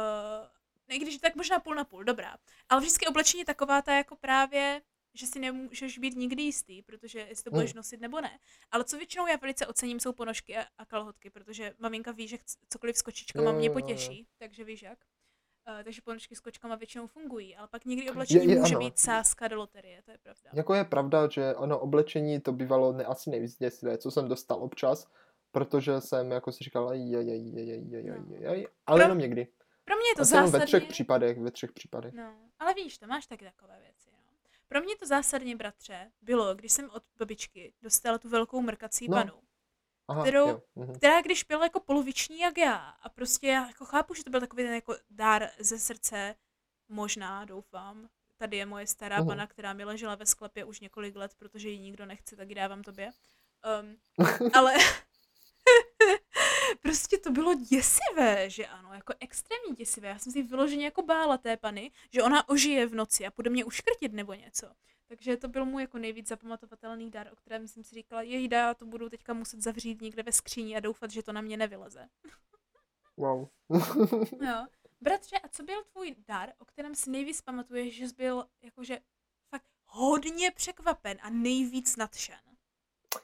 [0.88, 2.38] ne, když tak možná půl na půl, dobrá,
[2.70, 4.82] ale vždycky oblečení je taková ta jako právě,
[5.14, 7.58] že si nemůžeš být nikdy jistý, protože jestli to Hmm.
[7.58, 8.40] budeš nosit nebo ne.
[8.72, 12.38] Ale co většinou já velice ocením, jsou ponožky a, a kalhotky, protože maminka ví, že
[12.70, 15.00] cokoliv s kočičkama mě potěší, takže víš jak.
[15.68, 18.86] Eh, takže ponožky s kočkama většinou fungují, ale pak někdy oblečení je, je, může ano.
[18.86, 20.50] být sázka do loterie, to je pravda.
[20.54, 24.64] Jako je pravda, že ano, oblečení to bývalo ne, asi nejvíc děsivé, co jsem dostal
[24.64, 25.08] občas,
[25.52, 28.36] protože jsem jako si říkal, je, je, je, je, je, je, no.
[28.36, 29.48] je, je, ale pro, jenom někdy.
[29.86, 30.60] Pro mě je to zásadně...
[30.60, 32.14] ve třech případech, ve třech případech.
[32.14, 34.10] No, ale víš, to máš taky takové věci.
[34.12, 34.18] No.
[34.68, 39.18] Pro mě to zásadně, bratře, bylo, když jsem od babičky dostala tu velkou mrkací no.
[39.18, 39.34] panu.
[40.08, 40.96] Aha, kterou- jo, mhm.
[40.96, 44.40] která když byla jako poloviční jak já a prostě já jako chápu, že to byl
[44.40, 46.36] takový ten jako dár ze srdce,
[46.90, 48.10] možná, doufám.
[48.38, 49.28] Tady je moje stará Mhm.
[49.28, 52.56] pana, která mi ležela ve sklepě už několik let, protože ji nikdo nechce, tak ji
[52.56, 53.12] dávám tobě.
[53.82, 53.98] Um,
[54.54, 54.74] ale
[56.82, 60.08] prostě to bylo děsivé, že ano, jako extrémně děsivé.
[60.08, 63.50] Já jsem si vyloženě jako bála té pany, že ona ožije v noci a bude
[63.50, 64.68] mě uškrtit nebo něco.
[65.12, 68.74] Takže to byl můj jako nejvíc zapamatovatelný dar, o kterém jsem si říkala, jejda, já
[68.74, 72.10] to budu teďka muset zavřít někde ve skříni a doufat, že to na mě nevyleze.
[73.18, 73.48] Wow.
[74.42, 74.68] Jo.
[75.02, 79.00] Bratře, a co byl tvůj dar, o kterém si nejvíc pamatuješ, že jsi byl jakože
[79.50, 82.51] fakt hodně překvapen a nejvíc nadšen?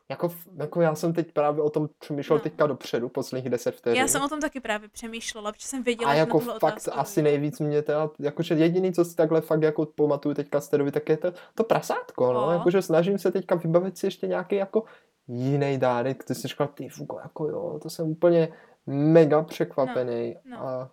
[0.10, 2.44] Jako, jako já jsem teď právě o tom přemýšlel No.
[2.44, 4.02] teďka dopředu, posledních deset vteřin.
[4.02, 6.56] Já jsem o tom taky právě přemýšlela, protože jsem věděla, A že jako na fakt
[6.56, 10.70] otázku asi nejvíc mě teda, jakože jediný, co si takhle fakt jako pamatuju teďka z
[10.70, 12.52] té doby, tak je to, to prasátko, no, No.
[12.52, 14.84] jakože snažím se teďka vybavit si ještě nějaký jako
[15.28, 18.54] jiný dárek, ty jsi říkal, ty fuko, jako jo, to jsem úplně
[18.86, 20.64] mega překvapený No, no.
[20.68, 20.92] a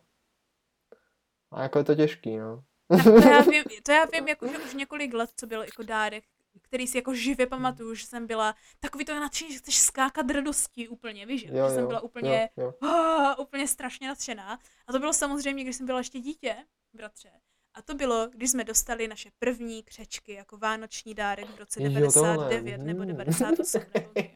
[1.53, 2.63] a jako je to těžký, no.
[2.89, 5.83] Tak to já vím, to já vím jako, že už několik let, co byl jako
[5.83, 6.25] dárek,
[6.63, 10.89] který si jako živě pamatuju, že jsem byla takový to nadšení, že chceš skákat radostí
[10.89, 12.89] úplně, víš, Jo, že jsem byla úplně, jo, jo.
[12.89, 14.59] ah, úplně strašně nadšená.
[14.87, 16.57] A to bylo samozřejmě, když jsem byla ještě dítě,
[16.93, 17.31] bratře.
[17.75, 21.89] A to bylo, když jsme dostali naše první křečky jako vánoční dárek v roce Jo,
[21.89, 23.07] 99 tohle, nebo mm.
[23.09, 24.31] 98 nebo kdy.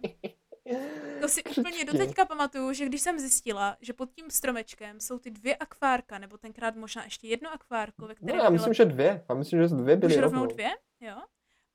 [1.21, 5.31] To si úplně doteďka pamatuju, že když jsem zjistila, že pod tím stromečkem jsou ty
[5.31, 8.85] dvě akvárka, nebo tenkrát možná ještě jedno akvárko, ve No, kterém já byla myslím, že
[8.85, 9.25] dvě.
[9.29, 10.47] Já myslím, že dvě byly už rovnou.
[10.47, 11.16] dvě, jo?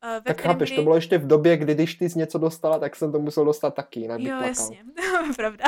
[0.04, 2.78] Ve Tak chápeš, byly- to bylo ještě v době, kdy když ty jsi něco dostala,
[2.78, 4.48] tak jsem to musel dostat taky, jinak Jo, plakal.
[4.48, 4.78] jasně,
[5.36, 5.64] pravda.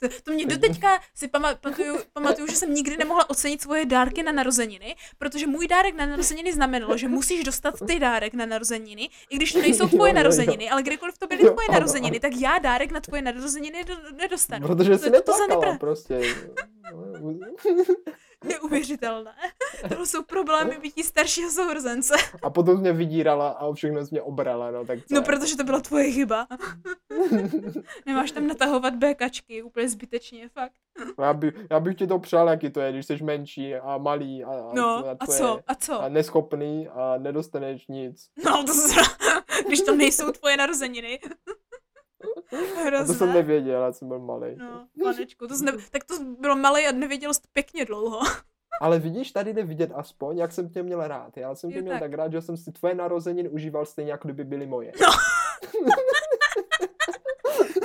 [0.00, 4.32] To, to mě doteďka si pamatuju, pamatuju, že jsem nikdy nemohla ocenit svoje dárky na
[4.32, 9.36] narozeniny, protože můj dárek na narozeniny znamenalo, že musíš dostat ty dárek na narozeniny, i
[9.36, 10.16] když to nejsou Jo, tvoje jo, jo.
[10.16, 13.84] narozeniny, ale kdykoliv to byly Jo, tvoje ano, narozeniny, tak já dárek na tvoje narozeniny
[13.84, 14.66] do, nedostanu.
[14.66, 16.20] Protože To- jsi to- to nepra- prostě.
[18.48, 19.32] Neuvěřitelné.
[19.96, 22.14] To jsou problémy bytí staršího sourozence.
[22.42, 25.24] A potom mě vydírala a všechno mě obrala, no tak co No, je?
[25.24, 26.46] protože to byla tvoje chyba.
[28.06, 30.72] Nemáš tam natahovat békačky, úplně zbytečně, fakt.
[31.22, 34.44] Já, by, já bych ti to přál, jaký to je, když jsi menší a malý
[34.44, 35.60] a, a, No, a, a co?
[35.66, 36.00] A co?
[36.00, 38.28] a neschopný a nedostaneš nic.
[38.44, 39.00] No, to se...
[39.66, 41.18] Když to nejsou tvoje narozeniny.
[42.52, 43.14] A to Hrozné.
[43.14, 44.56] jsem nevěděl, já jsem byl malý.
[44.56, 45.72] No, panečku, to ne...
[45.90, 48.20] tak to bylo malý a nevěděl jsi pěkně dlouho.
[48.80, 51.36] Ale vidíš, tady jde vidět aspoň, jak jsem tě měl rád.
[51.36, 52.00] Já jsem tě měl tak.
[52.00, 54.92] tak rád, že jsem si tvoje narozeniny užíval stejně, jako kdyby byly moje.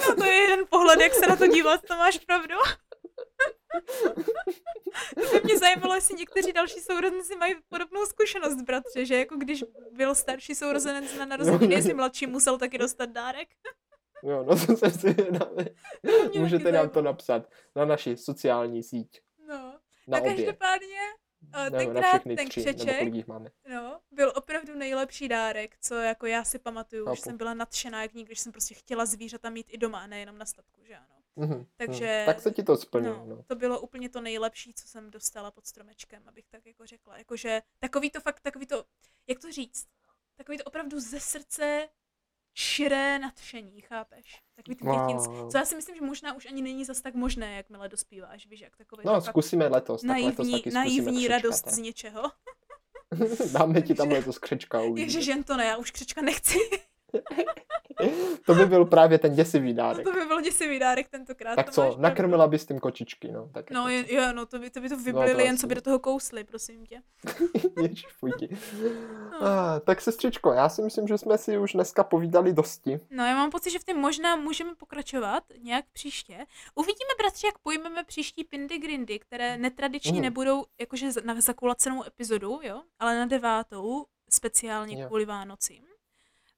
[0.07, 2.55] No, to je jeden pohled, jak se na to dívat, to máš pravdu.
[5.15, 9.63] To by mě zajímalo, jestli někteří další sourozenci mají podobnou zkušenost, bratře, že jako když
[9.91, 13.47] byl starší sourozenec na narozeniny, jestli mladší musel taky dostat dárek.
[14.23, 15.15] Jo, no to jsem si
[16.39, 19.21] Můžete nám to napsat na naši sociální síť.
[19.47, 20.97] No, Na tak každopádně
[21.51, 23.51] na tenkrát ten tři, křeček, máme.
[23.73, 27.21] no, byl opravdu nejlepší dárek, co jako já si pamatuju, už Chápu.
[27.21, 30.37] jsem byla nadšená, jak nikdy, když jsem prostě chtěla zvířata mít i doma, a nejenom
[30.37, 31.15] na statku, že ano.
[31.35, 32.23] Mhm, Takže-.
[32.25, 33.25] Tak se ti to splnilo.
[33.25, 33.43] No, No.
[33.47, 37.17] to bylo úplně to nejlepší, co jsem dostala pod stromečkem, abych tak jako řekla.
[37.17, 38.85] Jakože takový to fakt, takový to,
[39.27, 39.87] jak to říct,
[40.35, 41.89] takový to opravdu ze srdce
[42.55, 44.41] širé nadšení, chápeš?
[44.55, 45.07] Takový ty Wow.
[45.07, 48.47] dětinc, co já si myslím, že možná už ani není zas tak možné, jakmile dospíváš,
[48.47, 50.01] víš, jak takový No, to fakt zkusíme letos.
[50.01, 51.73] Tak letos naivní, taky zkusíme naivní radost tak.
[51.73, 52.31] z něčeho.
[53.51, 54.79] Dáme ti tam letos křečka.
[54.95, 56.59] Ježiš, jen to ne, já už křečka nechci.
[58.45, 60.03] To by byl právě ten děsivý dárek.
[60.03, 61.55] to by byl děsivý dárek tentokrát.
[61.55, 63.49] Tak to co, nakrmila bys tím kočičky, no.
[63.53, 65.61] Tak No jako jo, no to by to, by to vyblili, to jen asi.
[65.61, 67.01] co by do toho kousli, prosím tě.
[67.81, 68.57] Ježiš, fuj ti.
[69.31, 69.47] No.
[69.47, 72.99] Ah, tak sestřičko, já si myslím, že jsme si už dneska povídali dosti.
[73.09, 76.45] No, já mám pocit, že v tom možná můžeme pokračovat nějak příště.
[76.75, 80.21] Uvidíme, bratři, jak pojmeme příští Pindy Grindy, které netradičně Mhm.
[80.21, 85.07] nebudou jakože na zakulacenou epizodu, jo, ale na devátou, speciálně Jo.
[85.07, 85.83] kvůli Vánocím.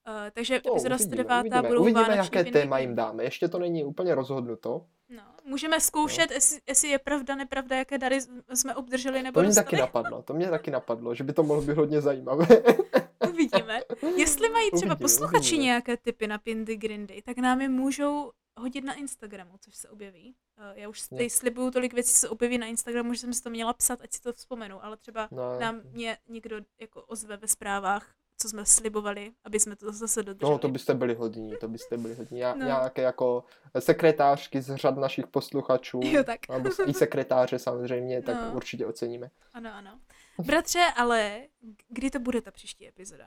[0.08, 1.40] Uh, takže No, epizoda uvidíme, 109.
[1.40, 3.24] uvidíme, budou uvidíme vánoční jaké Pindy téma jim dáme.
[3.24, 4.86] Ještě to není úplně rozhodnuto.
[5.08, 8.18] No, můžeme zkoušet, jestli, jestli je pravda, nepravda, jaké dary
[8.54, 9.64] jsme obdrželi nebo To mě dostali.
[9.64, 12.46] taky napadlo, to mě taky napadlo, že by to mohlo být hodně zajímavé.
[13.30, 13.80] Uvidíme.
[14.16, 15.64] Jestli mají třeba Uvidíme, posluchači uvidíme.
[15.64, 20.34] nějaké typy na Pindy Grindy, tak nám je můžou hodit na Instagramu, což se objeví.
[20.58, 23.42] Eh, Já už tady slibuju tolik věcí, co se objeví na Instagramu, že jsem si
[23.42, 27.36] to měla psat, ať si to vzpomenu, ale třeba No, nám mě někdo jako ozve
[27.36, 28.06] ve zprávách,
[28.38, 30.52] co jsme slibovali, aby jsme to zase dodrželi.
[30.52, 32.38] no, to byste byli hodní, to byste byli hodní.
[32.38, 32.66] Já, No.
[32.66, 33.44] Nějaké jako
[33.78, 36.48] sekretářky z řad našich posluchačů, Jo, tak.
[36.48, 38.52] nebo i sekretáře samozřejmě, tak No.
[38.56, 39.30] určitě oceníme.
[39.52, 39.98] Ano, ano.
[40.38, 41.40] Bratře, ale
[41.88, 43.26] kdy to bude ta příští epizoda?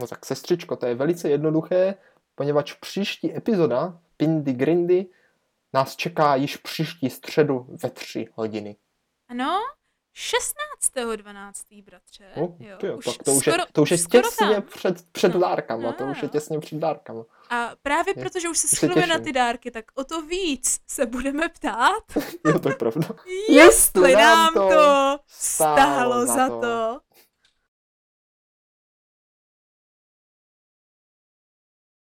[0.00, 1.94] No tak sestřičko, to je velice jednoduché,
[2.34, 5.06] poněvadž příští epizoda Pindy Grindy
[5.72, 8.76] nás čeká již příští středu ve tři hodiny.
[9.28, 9.58] Ano,
[10.14, 11.84] 16.12.
[11.84, 12.24] bratře.
[12.36, 14.62] No, jo, tyjo, tak to už je, skoro- to už je těsně tam.
[14.62, 15.40] před, před No.
[15.40, 16.28] dárkama, to už je Ano.
[16.28, 17.24] těsně před dárkama.
[17.50, 20.78] A právě Je- protože už se už schylujeme na ty dárky, tak o to víc
[20.88, 22.02] se budeme ptát,
[22.46, 23.08] Jo, to je pravda.
[23.48, 26.60] jestli nám to stálo stálo za za to.
[26.60, 27.00] to.